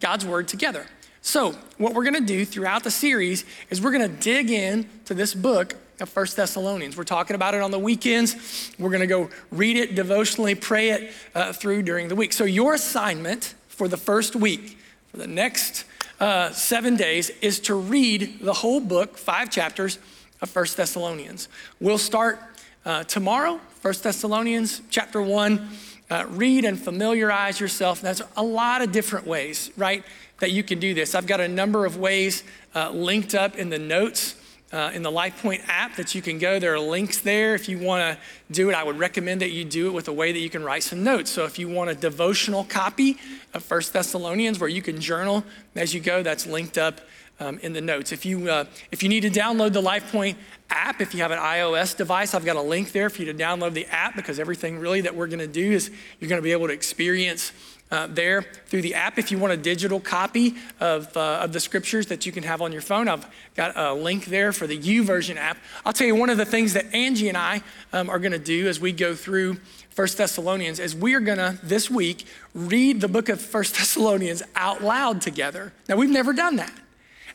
[0.01, 0.87] God's word together.
[1.27, 5.35] So, what we're gonna do throughout the series is we're gonna dig in to this
[5.35, 6.97] book of First Thessalonians.
[6.97, 8.71] We're talking about it on the weekends.
[8.79, 12.33] We're gonna go read it devotionally, pray it uh, through during the week.
[12.33, 14.79] So, your assignment for the first week,
[15.11, 15.85] for the next
[16.21, 19.99] uh, seven days, is to read the whole book, five chapters
[20.41, 21.49] of First Thessalonians.
[21.81, 22.39] We'll start
[22.85, 25.69] uh, tomorrow, First Thessalonians chapter 1.
[26.09, 28.01] Uh, read and familiarize yourself.
[28.01, 30.05] That's a lot of different ways, right?
[30.39, 31.15] that you can do this.
[31.15, 32.43] I've got a number of ways
[32.75, 34.37] uh, linked up in the notes
[34.73, 36.59] uh, in the LifePoint app that you can go.
[36.59, 37.55] There are links there.
[37.55, 40.13] If you want to do it, I would recommend that you do it with a
[40.13, 41.31] way that you can write some notes.
[41.31, 43.17] So if you want a devotional copy
[43.55, 45.45] of First Thessalonians where you can journal
[45.77, 47.01] as you go, that's linked up
[47.39, 48.13] um, in the notes.
[48.13, 50.37] If you, uh, if you need to download the LifePoint
[50.77, 53.35] app, if you have an iOS device, I've got a link there for you to
[53.35, 56.45] download the app because everything really that we're going to do is you're going to
[56.45, 57.53] be able to experience
[57.91, 59.19] uh, there through the app.
[59.19, 62.61] If you want a digital copy of, uh, of the scriptures that you can have
[62.61, 65.57] on your phone, I've got a link there for the YouVersion app.
[65.85, 67.63] I'll tell you one of the things that Angie and I
[67.93, 69.59] um, are going to do as we go through
[69.91, 74.43] First Thessalonians is we are going to this week read the book of First Thessalonians
[74.55, 75.73] out loud together.
[75.89, 76.73] Now we've never done that,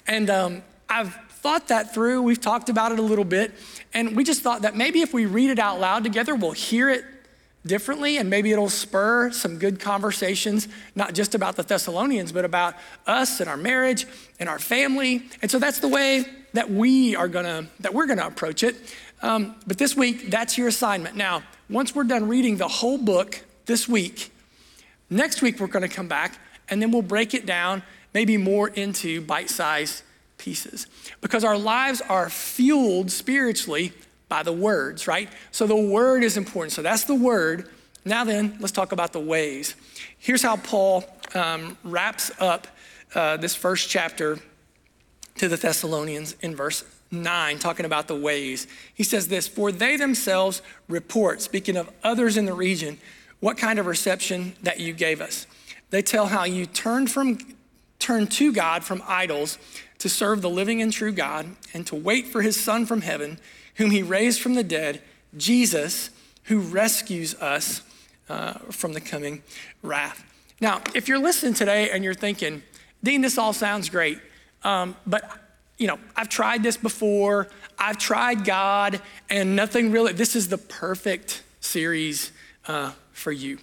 [0.06, 2.22] and um, I've thought that through.
[2.22, 3.52] We've talked about it a little bit,
[3.94, 6.90] and we just thought that maybe if we read it out loud together, we'll hear
[6.90, 7.04] it
[7.66, 12.76] differently, and maybe it'll spur some good conversations, not just about the Thessalonians, but about
[13.08, 14.06] us and our marriage
[14.40, 15.24] and our family.
[15.42, 18.76] And so that's the way that we are gonna, that we're gonna approach it.
[19.22, 21.16] Um, but this week, that's your assignment.
[21.16, 24.32] Now, once we're done reading the whole book this week,
[25.10, 29.22] next week we're gonna come back and then we'll break it down maybe more into
[29.22, 30.04] bite sized
[30.42, 30.88] pieces.
[31.22, 33.94] Because our lives are fueled spiritually
[34.28, 35.30] by the words, right?
[35.52, 36.74] So the word is important.
[36.74, 37.70] So that's the word.
[38.06, 39.76] Now then, let's talk about the ways.
[40.18, 42.68] Here's how Paul um, wraps up
[43.14, 44.40] uh, this first chapter
[45.36, 48.68] to the Thessalonians in verse 9, talking about the ways.
[48.96, 52.98] He says this For they themselves report, speaking of others in the region,
[53.42, 55.46] what kind of reception that you gave us.
[55.92, 57.38] They tell how you turned from
[58.02, 59.58] turned to God from idols
[60.02, 63.40] to serve the living and true God and to wait for his Son from heaven,
[63.76, 65.02] whom he raised from the dead,
[65.38, 66.10] Jesus,
[66.46, 67.84] who rescues us
[68.28, 69.44] uh, from the coming
[69.84, 70.26] wrath.
[70.60, 72.64] Now, if you're listening today and you're thinking,
[73.04, 74.20] Dean, this all sounds great,
[74.64, 75.24] um, but
[75.78, 77.48] you know, I've tried this before.
[77.78, 80.14] I've tried God, and nothing really.
[80.14, 82.32] This is the perfect series
[82.68, 83.60] uh, for you.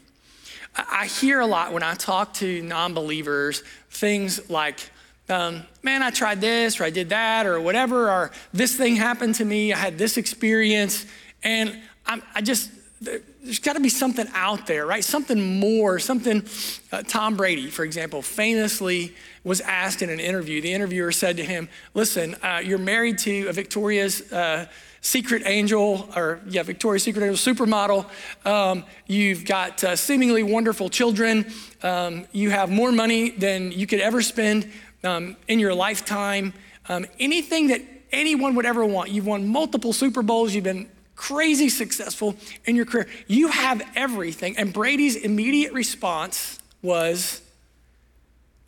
[0.74, 4.90] I hear a lot when I talk to non-believers things like,
[5.28, 9.36] um, "Man, I tried this, or I did that, or whatever, or this thing happened
[9.36, 9.72] to me.
[9.72, 11.06] I had this experience,
[11.42, 15.04] and I'm, I just there's got to be something out there, right?
[15.04, 16.44] Something more, something.
[16.90, 19.14] Uh, Tom Brady, for example, famously
[19.44, 20.60] was asked in an interview.
[20.60, 24.66] The interviewer said to him, Listen, uh, you're married to a Victoria's uh,
[25.00, 28.04] Secret angel, or yeah, Victoria's Secret angel supermodel.
[28.44, 31.46] Um, you've got uh, seemingly wonderful children.
[31.84, 34.70] Um, you have more money than you could ever spend
[35.04, 36.52] um, in your lifetime.
[36.88, 37.82] Um, anything that
[38.12, 39.10] anyone would ever want.
[39.10, 40.54] You've won multiple Super Bowls.
[40.54, 43.08] You've been crazy successful in your career.
[43.26, 44.56] You have everything.
[44.56, 47.42] And Brady's immediate response was,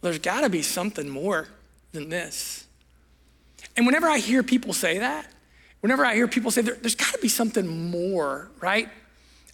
[0.03, 1.49] there's got to be something more
[1.93, 2.67] than this.
[3.77, 5.27] And whenever I hear people say that,
[5.81, 8.89] whenever I hear people say there, has got to be something more, right?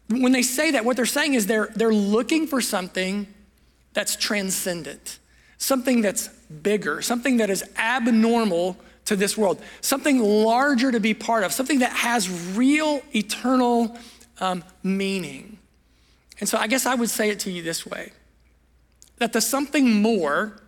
[0.09, 3.27] When they say that, what they're saying is they're, they're looking for something
[3.93, 5.19] that's transcendent,
[5.59, 6.29] something that's
[6.63, 11.79] bigger, something that is abnormal to this world, something larger to be part of, something
[11.79, 13.97] that has real eternal
[14.41, 15.59] um, meaning.
[16.41, 18.13] And so I guess I would say it to you this way
[19.19, 20.61] that the something more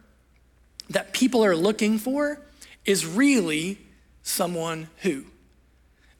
[0.88, 2.40] that people are looking for
[2.86, 3.78] is really
[4.22, 5.24] someone who.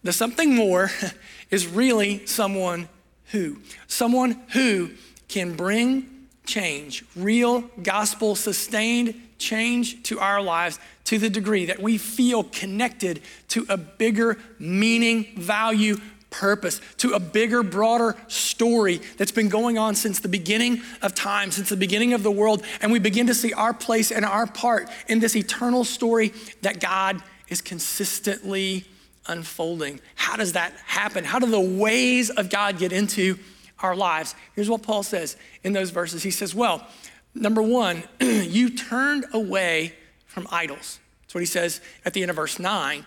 [0.03, 0.91] The something more
[1.51, 2.89] is really someone
[3.31, 3.59] who.
[3.87, 4.91] Someone who
[5.29, 6.18] can bring
[6.49, 13.21] change, real gospel sustained change to our lives to the degree that we feel connected
[13.49, 15.97] to a bigger meaning, value,
[16.31, 21.51] purpose, to a bigger, broader story that's been going on since the beginning of time,
[21.51, 22.65] since the beginning of the world.
[22.81, 26.33] And we begin to see our place and our part in this eternal story
[26.63, 28.85] that God is consistently
[29.27, 30.01] unfolding.
[30.15, 31.25] How does that happen?
[31.25, 33.39] How do the ways of God get into
[33.81, 34.35] our lives?
[34.55, 36.23] Here's what Paul says in those verses.
[36.23, 36.87] He says, Well,
[37.35, 39.95] number one, you turned away
[40.27, 41.01] from idols.
[41.23, 43.05] That's what he says at the end of verse 9.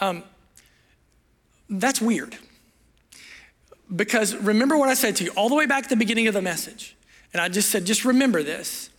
[0.00, 0.24] Um,
[1.70, 2.36] that's weird.
[3.94, 6.34] Because remember what I said to you all the way back at the beginning of
[6.34, 6.96] the message.
[7.32, 8.90] And I just said, just remember this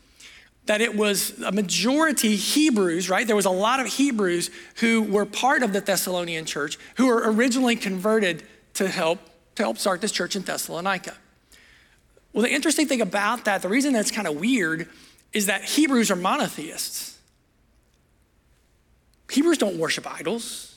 [0.65, 3.27] that it was a majority Hebrews, right?
[3.27, 7.31] There was a lot of Hebrews who were part of the Thessalonian church who were
[7.31, 9.19] originally converted to help
[9.55, 11.15] to help start this church in Thessalonica.
[12.33, 14.89] Well, the interesting thing about that, the reason that's kind of weird,
[15.31, 17.17] is that Hebrews are monotheists.
[19.29, 20.75] Hebrews don't worship idols.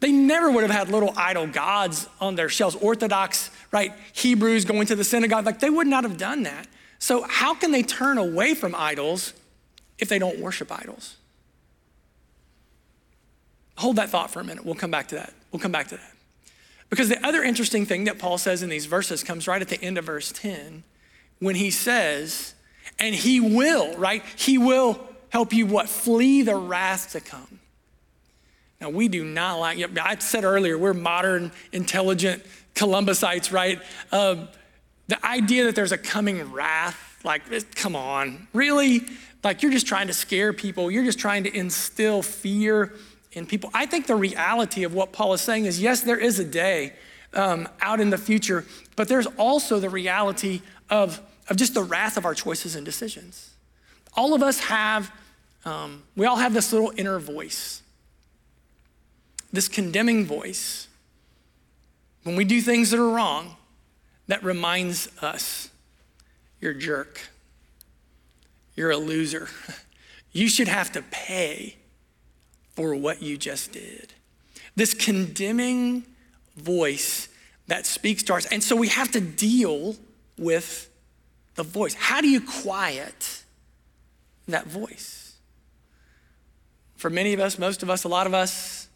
[0.00, 2.74] They never would have had little idol gods on their shelves.
[2.76, 3.92] Orthodox, right?
[4.12, 6.66] Hebrews going to the synagogue, like they would not have done that.
[6.98, 9.32] So, how can they turn away from idols
[9.98, 11.16] if they don't worship idols?
[13.78, 14.64] Hold that thought for a minute.
[14.64, 15.32] We'll come back to that.
[15.50, 16.11] We'll come back to that.
[16.92, 19.82] Because the other interesting thing that Paul says in these verses comes right at the
[19.82, 20.84] end of verse 10
[21.38, 22.52] when he says,
[22.98, 24.22] and he will, right?
[24.36, 25.00] He will
[25.30, 25.88] help you what?
[25.88, 27.60] Flee the wrath to come.
[28.78, 33.80] Now, we do not like, I said earlier, we're modern, intelligent Columbusites, right?
[34.10, 34.48] Uh,
[35.08, 39.00] the idea that there's a coming wrath, like, come on, really?
[39.42, 42.92] Like, you're just trying to scare people, you're just trying to instill fear
[43.32, 43.70] in people.
[43.74, 46.92] I think the reality of what Paul is saying is yes, there is a day
[47.34, 48.64] um, out in the future,
[48.96, 53.54] but there's also the reality of, of just the wrath of our choices and decisions.
[54.14, 55.10] All of us have,
[55.64, 57.82] um, we all have this little inner voice
[59.52, 60.88] this condemning voice,
[62.22, 63.56] when we do things that are wrong,
[64.28, 65.68] that reminds us
[66.60, 67.20] you're a jerk,
[68.74, 69.48] you're a loser,
[70.32, 71.76] you should have to pay
[72.74, 74.12] for what you just did.
[74.74, 76.06] This condemning
[76.56, 77.28] voice
[77.66, 78.46] that speaks to us.
[78.46, 79.96] And so we have to deal
[80.38, 80.90] with
[81.54, 81.94] the voice.
[81.94, 83.42] How do you quiet
[84.48, 85.34] that voice?
[86.96, 88.88] For many of us, most of us, a lot of us,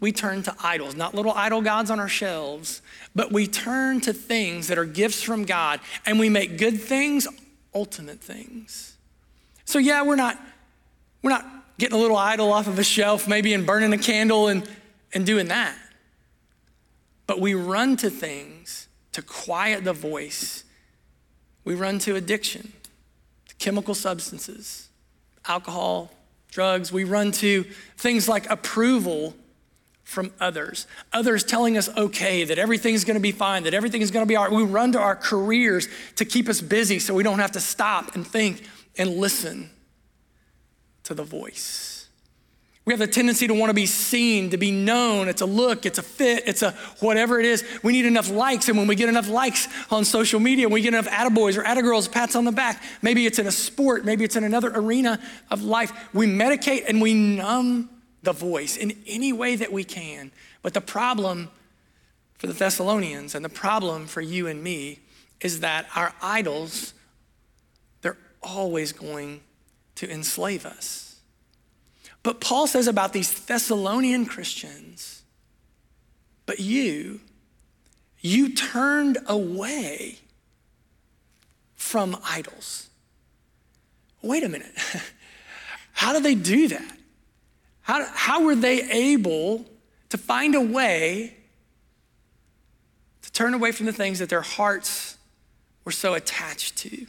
[0.00, 2.82] we turn to idols, not little idol gods on our shelves,
[3.14, 7.28] but we turn to things that are gifts from God and we make good things
[7.74, 8.96] ultimate things.
[9.64, 10.38] So yeah, we're not
[11.22, 11.46] we're not
[11.78, 14.68] getting a little idol off of a shelf maybe and burning a candle and
[15.14, 15.76] and doing that.
[17.26, 20.64] But we run to things to quiet the voice.
[21.64, 22.72] We run to addiction,
[23.48, 24.88] to chemical substances,
[25.46, 26.12] alcohol,
[26.50, 26.92] drugs.
[26.92, 27.64] We run to
[27.96, 29.34] things like approval
[30.02, 30.86] from others.
[31.14, 34.44] Others telling us okay, that everything's gonna be fine, that everything is gonna be all
[34.44, 34.52] right.
[34.52, 38.14] We run to our careers to keep us busy so we don't have to stop
[38.14, 38.68] and think
[38.98, 39.70] and listen
[41.04, 41.94] to the voice.
[42.86, 45.28] We have the tendency to want to be seen, to be known.
[45.28, 47.64] It's a look, it's a fit, it's a whatever it is.
[47.82, 48.68] We need enough likes.
[48.68, 52.12] And when we get enough likes on social media, we get enough attaboys or attagirls,
[52.12, 55.18] pats on the back, maybe it's in a sport, maybe it's in another arena
[55.50, 55.92] of life.
[56.12, 57.88] We medicate and we numb
[58.22, 60.30] the voice in any way that we can.
[60.60, 61.50] But the problem
[62.36, 64.98] for the Thessalonians and the problem for you and me
[65.40, 66.92] is that our idols,
[68.02, 69.40] they're always going
[69.96, 71.20] to enslave us.
[72.22, 75.22] But Paul says about these Thessalonian Christians,
[76.46, 77.20] but you,
[78.20, 80.18] you turned away
[81.74, 82.88] from idols.
[84.22, 84.72] Wait a minute.
[85.92, 86.98] How did they do that?
[87.82, 89.66] How, how were they able
[90.08, 91.36] to find a way
[93.20, 95.18] to turn away from the things that their hearts
[95.84, 97.06] were so attached to?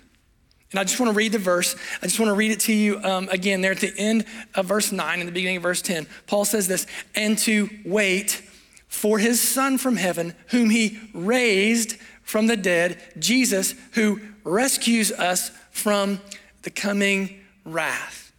[0.75, 1.73] And I just want to read the verse.
[2.01, 4.65] I just want to read it to you um, again there at the end of
[4.65, 6.05] verse 9 and the beginning of verse 10.
[6.27, 8.41] Paul says this, and to wait
[8.89, 15.49] for his son from heaven, whom he raised from the dead, Jesus, who rescues us
[15.71, 16.19] from
[16.63, 18.33] the coming wrath.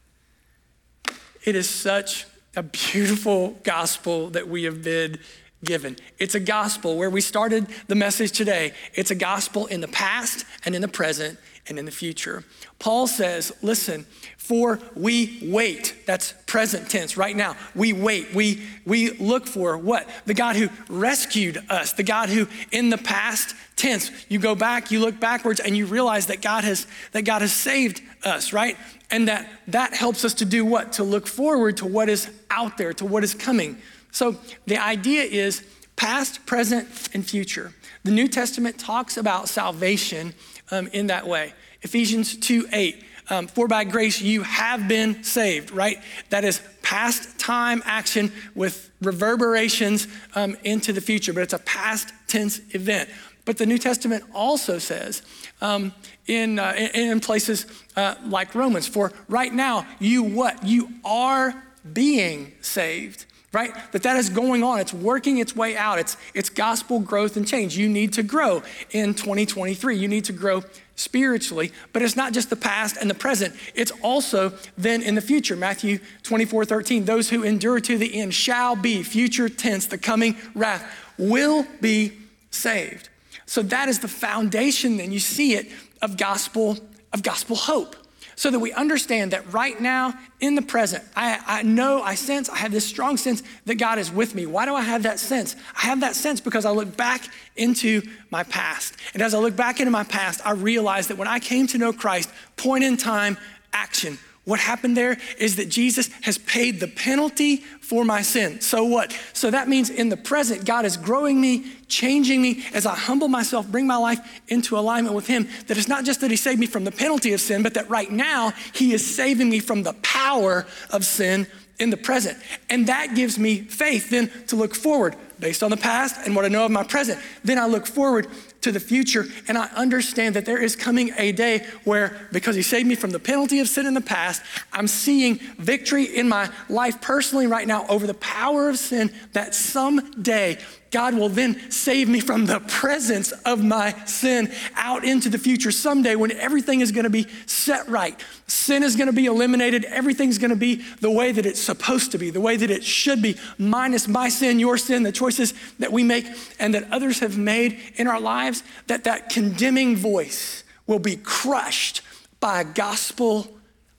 [1.43, 5.21] It is such a beautiful gospel that we have been
[5.65, 5.97] given.
[6.19, 8.75] It's a gospel where we started the message today.
[8.93, 12.45] It's a gospel in the past and in the present and in the future.
[12.79, 14.07] Paul says, listen,
[14.37, 15.97] for we wait.
[16.07, 17.57] That's present tense right now.
[17.75, 18.35] We wait.
[18.35, 20.09] We, we look for what?
[20.25, 24.91] The God who rescued us, the God who in the past tense, you go back,
[24.91, 28.77] you look backwards, and you realize that God has, that God has saved us, right?
[29.11, 30.93] And that that helps us to do what?
[30.95, 33.79] To look forward to what is out there, to what is coming.
[34.13, 34.37] So
[34.67, 35.63] the idea is
[35.97, 37.73] past, present, and future.
[38.05, 40.35] The New Testament talks about salvation
[40.71, 41.53] um, in that way.
[41.83, 43.05] Ephesians 2 8.
[43.29, 45.99] Um, for by grace you have been saved, right?
[46.31, 50.07] That is past time action with reverberations
[50.37, 53.11] um, into the future, but it's a past tense event.
[53.45, 55.23] But the New Testament also says
[55.61, 55.93] um,
[56.27, 60.65] in, uh, in, in, places uh, like Romans, for right now you what?
[60.65, 61.63] You are
[61.93, 63.73] being saved right?
[63.93, 64.81] That that is going on.
[64.81, 65.99] It's working its way out.
[65.99, 67.77] It's, it's gospel growth and change.
[67.77, 69.97] You need to grow in 2023.
[69.97, 70.63] You need to grow
[70.97, 73.55] spiritually, but it's not just the past and the present.
[73.75, 75.57] It's also then in the future.
[75.57, 80.37] Matthew 24, 13, those who endure to the end shall be, future tense, the coming
[80.55, 80.85] wrath,
[81.19, 82.13] will be
[82.51, 83.11] saved.
[83.45, 85.71] So that is the foundation, then you see it,
[86.03, 86.79] of gospel,
[87.13, 87.95] of gospel hope
[88.37, 92.51] so that we understand that right now, in the present, I, I know, I sense,
[92.51, 94.45] I have this strong sense that God is with me.
[94.45, 95.57] Why do I have that sense?
[95.75, 98.95] I have that sense because I look back into my past.
[99.15, 101.79] And as I look back into my past, I realize that when I came to
[101.79, 103.39] know Christ, point in time,
[103.73, 104.19] action.
[104.45, 108.61] What happened there is that Jesus has paid the penalty for my sin.
[108.61, 109.17] So what?
[109.33, 113.29] So that means in the present, God is growing me, changing me as I humble
[113.29, 115.49] myself, bring my life into alignment with Him.
[115.69, 117.89] That it's not just that He saved me from the penalty of sin, but that
[117.89, 121.47] right now He is saving me from the power of sin
[121.79, 122.37] in the present.
[122.69, 126.45] And that gives me faith then to look forward based on the past and what
[126.45, 127.21] I know of my present.
[127.45, 128.27] Then I look forward
[128.67, 132.63] to the future, and I understand that there is coming a day where, because He
[132.63, 134.43] saved me from the penalty of sin in the past,
[134.73, 139.55] I'm seeing victory in my life personally right now over the power of sin that
[139.55, 140.59] someday
[140.91, 145.71] God will then save me from the presence of my sin out into the future
[145.71, 148.19] someday when everything is going to be set right.
[148.47, 149.85] Sin is going to be eliminated.
[149.85, 152.85] Everything's going to be the way that it's supposed to be, the way that it
[152.85, 156.27] should be, minus my sin, your sin, the choices that we make
[156.59, 162.03] and that others have made in our lives, that that condemning voice will be crushed
[162.41, 163.49] by gospel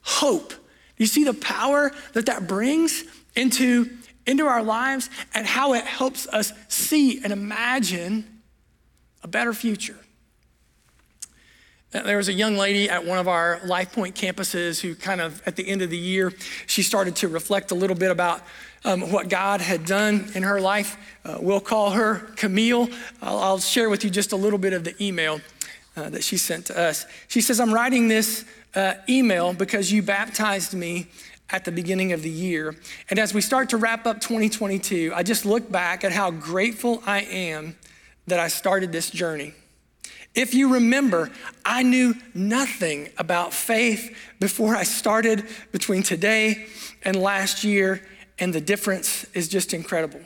[0.00, 0.54] hope.
[0.96, 3.04] You see the power that that brings
[3.36, 3.90] into
[4.28, 8.40] into our lives and how it helps us see and imagine
[9.22, 9.96] a better future.
[11.90, 15.42] There was a young lady at one of our Life Point campuses who, kind of
[15.46, 16.34] at the end of the year,
[16.66, 18.42] she started to reflect a little bit about
[18.84, 20.98] um, what God had done in her life.
[21.24, 22.90] Uh, we'll call her Camille.
[23.22, 25.40] I'll, I'll, share with you just a little bit of the email
[25.96, 27.06] uh, that she sent to us.
[27.26, 31.06] She says, I'm writing this uh, email because you baptized me
[31.50, 32.74] at the beginning of the year.
[33.10, 37.02] And as we start to wrap up 2022, I just look back at how grateful
[37.06, 37.76] I am
[38.26, 39.54] that I started this journey.
[40.34, 41.30] If you remember,
[41.64, 46.66] I knew nothing about faith before I started between today
[47.02, 48.02] and last year,
[48.38, 50.20] and the difference is just incredible.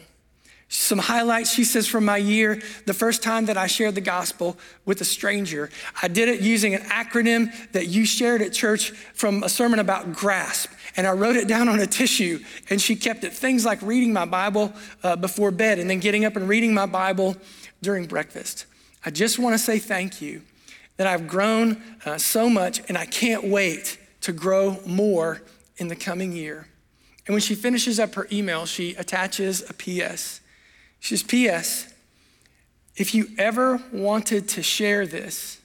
[0.74, 4.56] Some highlights, she says, from my year, the first time that I shared the gospel
[4.86, 5.68] with a stranger.
[6.00, 10.14] I did it using an acronym that you shared at church from a sermon about
[10.14, 10.70] grasp.
[10.96, 13.34] And I wrote it down on a tissue, and she kept it.
[13.34, 16.86] Things like reading my Bible uh, before bed and then getting up and reading my
[16.86, 17.36] Bible
[17.82, 18.64] during breakfast.
[19.04, 20.40] I just want to say thank you
[20.96, 25.42] that I've grown uh, so much, and I can't wait to grow more
[25.76, 26.68] in the coming year.
[27.26, 30.40] And when she finishes up her email, she attaches a PS.
[31.02, 31.92] She says, P.S.
[32.94, 35.60] If you ever wanted to share this,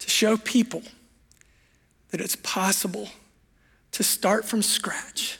[0.00, 0.82] to show people
[2.10, 3.10] that it's possible
[3.92, 5.38] to start from scratch,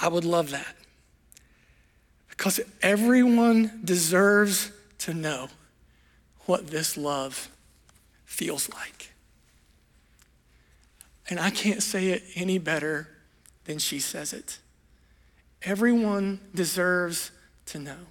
[0.00, 0.74] I would love that.
[2.30, 5.50] Because everyone deserves to know
[6.46, 7.50] what this love
[8.24, 9.09] feels like.
[11.30, 13.08] And I can't say it any better
[13.64, 14.58] than she says it.
[15.62, 17.30] Everyone deserves
[17.66, 18.08] to know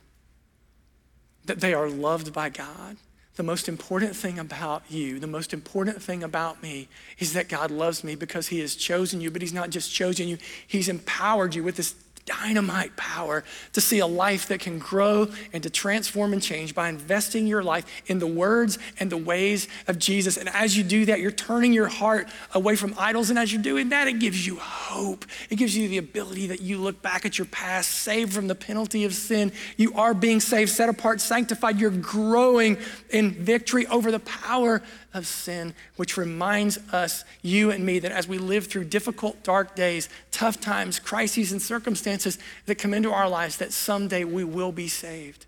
[1.45, 2.95] that they are loved by God.
[3.35, 7.71] The most important thing about you, the most important thing about me, is that God
[7.71, 11.55] loves me because He has chosen you, but He's not just chosen you, He's empowered
[11.55, 11.95] you with this
[12.29, 16.89] dynamite power to see a life that can grow and to transform and change by
[16.89, 20.37] investing your life in the words and the ways of Jesus.
[20.37, 23.29] And as you do that, you're turning your heart away from idols.
[23.29, 25.25] And as you're doing that, it gives you hope.
[25.49, 28.55] It gives you the ability that you look back at your past, saved from the
[28.55, 29.51] penalty of sin.
[29.77, 31.79] You are being saved, set apart, sanctified.
[31.79, 32.77] You're growing
[33.09, 38.27] in victory over the power of sin, which reminds us, you and me, that as
[38.27, 42.18] we live through difficult, dark days, tough times, crises, and circumstances
[42.65, 45.45] that come into our lives, that someday we will be saved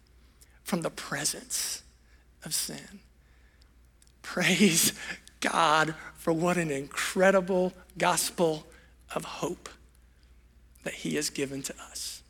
[0.63, 1.84] from the presence
[2.43, 2.99] of sin.
[4.22, 4.93] Praise
[5.39, 8.65] God for what an incredible gospel
[9.13, 9.69] of hope
[10.84, 12.22] that He has given to us.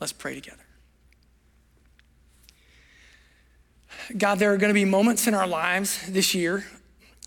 [0.00, 0.58] Let's pray together.
[4.16, 6.64] God, there are going to be moments in our lives this year,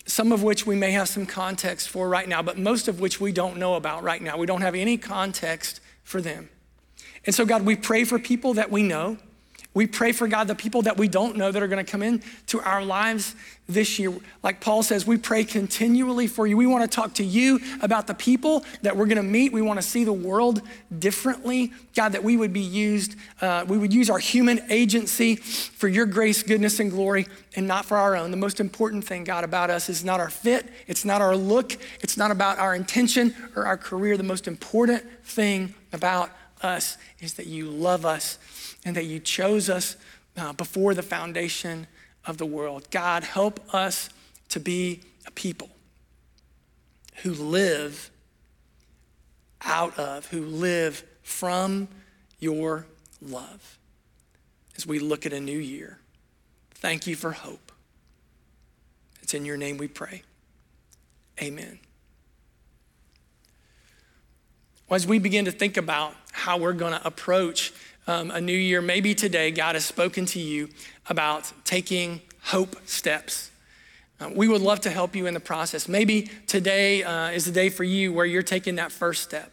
[0.07, 3.19] some of which we may have some context for right now, but most of which
[3.19, 4.37] we don't know about right now.
[4.37, 6.49] We don't have any context for them.
[7.25, 9.17] And so, God, we pray for people that we know.
[9.77, 12.01] We pray for God, the people that we don't know that are going to come
[12.01, 13.35] into our lives
[13.69, 14.11] this year.
[14.41, 16.57] Like Paul says, we pray continually for you.
[16.57, 19.53] We want to talk to you about the people that we're going to meet.
[19.53, 20.63] We want to see the world
[20.97, 21.73] differently.
[21.95, 26.07] God, that we would be used, uh, we would use our human agency for your
[26.07, 28.31] grace, goodness, and glory, and not for our own.
[28.31, 31.77] The most important thing, God, about us is not our fit, it's not our look,
[32.01, 34.17] it's not about our intention or our career.
[34.17, 36.31] The most important thing about
[36.63, 38.39] us is that you love us
[38.87, 39.97] and that you chose us
[40.37, 41.87] uh, before the foundation
[42.25, 42.89] of the world.
[42.89, 44.09] God, help us
[44.47, 45.69] to be a people
[47.15, 48.09] who live
[49.61, 51.89] out of, who live from
[52.39, 52.85] your
[53.21, 53.77] love
[54.77, 55.99] as we look at a new year.
[56.75, 57.73] Thank you for hope.
[59.21, 60.21] It's in your name we pray.
[61.41, 61.77] Amen.
[64.89, 67.73] As we begin to think about how we're going to approach
[68.07, 70.69] um, a new year, maybe today God has spoken to you
[71.09, 73.51] about taking hope steps.
[74.19, 75.87] Uh, we would love to help you in the process.
[75.87, 79.51] Maybe today uh, is the day for you where you're taking that first step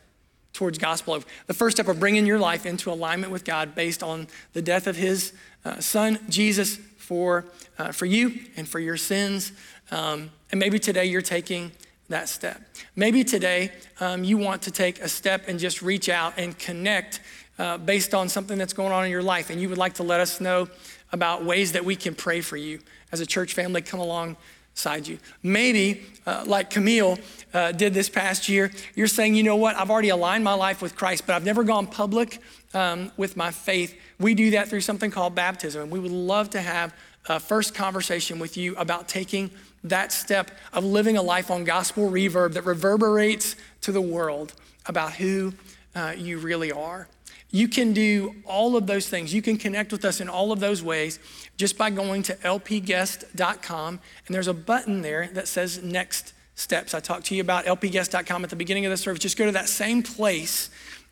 [0.52, 4.02] towards gospel of the first step of bringing your life into alignment with God based
[4.02, 5.32] on the death of His
[5.64, 7.44] uh, Son Jesus for
[7.76, 9.52] uh, for you and for your sins.
[9.90, 11.72] Um, and maybe today you're taking
[12.08, 12.60] that step.
[12.94, 17.20] Maybe today um, you want to take a step and just reach out and connect
[17.58, 20.02] uh, based on something that's going on in your life, and you would like to
[20.02, 20.68] let us know
[21.12, 22.80] about ways that we can pray for you
[23.12, 25.18] as a church family, come alongside you.
[25.42, 27.18] Maybe, uh, like Camille
[27.52, 30.82] uh, did this past year, you're saying, you know what, I've already aligned my life
[30.82, 32.40] with Christ, but I've never gone public
[32.74, 33.96] um, with my faith.
[34.18, 36.92] We do that through something called baptism, and we would love to have
[37.26, 39.50] a first conversation with you about taking
[39.84, 44.54] that step of living a life on gospel reverb that reverberates to the world
[44.86, 45.52] about who
[45.94, 47.06] uh, you really are.
[47.54, 49.32] You can do all of those things.
[49.32, 51.20] You can connect with us in all of those ways
[51.56, 54.00] just by going to lpguest.com.
[54.26, 56.94] And there's a button there that says next steps.
[56.94, 59.20] I talked to you about lpguest.com at the beginning of the service.
[59.20, 60.68] Just go to that same place,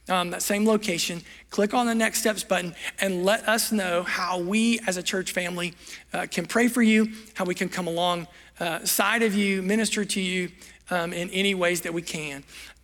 [0.08, 4.40] um, that same location, click on the next steps button, and let us know how
[4.40, 5.74] we as a church family
[6.12, 8.26] uh, can pray for you, how we can come along
[8.58, 10.50] uh, side of you, minister to you
[10.90, 12.42] um, in any ways that we can.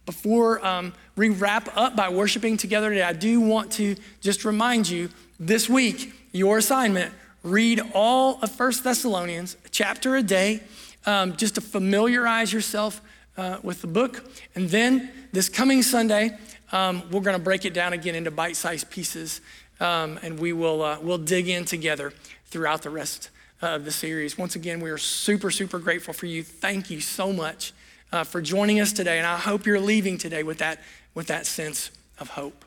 [0.08, 4.88] Before um, we wrap up by worshiping together today, I do want to just remind
[4.88, 10.62] you this week, your assignment read all of First Thessalonians, a chapter a day,
[11.04, 13.02] um, just to familiarize yourself
[13.36, 14.24] uh, with the book.
[14.54, 16.38] And then this coming Sunday,
[16.72, 19.42] um, we're going to break it down again into bite sized pieces,
[19.78, 22.14] um, and we will uh, we'll dig in together
[22.46, 23.28] throughout the rest
[23.60, 24.38] of the series.
[24.38, 26.42] Once again, we are super, super grateful for you.
[26.42, 27.74] Thank you so much
[28.12, 30.80] uh, for joining us today, and I hope you're leaving today with that,
[31.14, 32.64] with that sense of hope.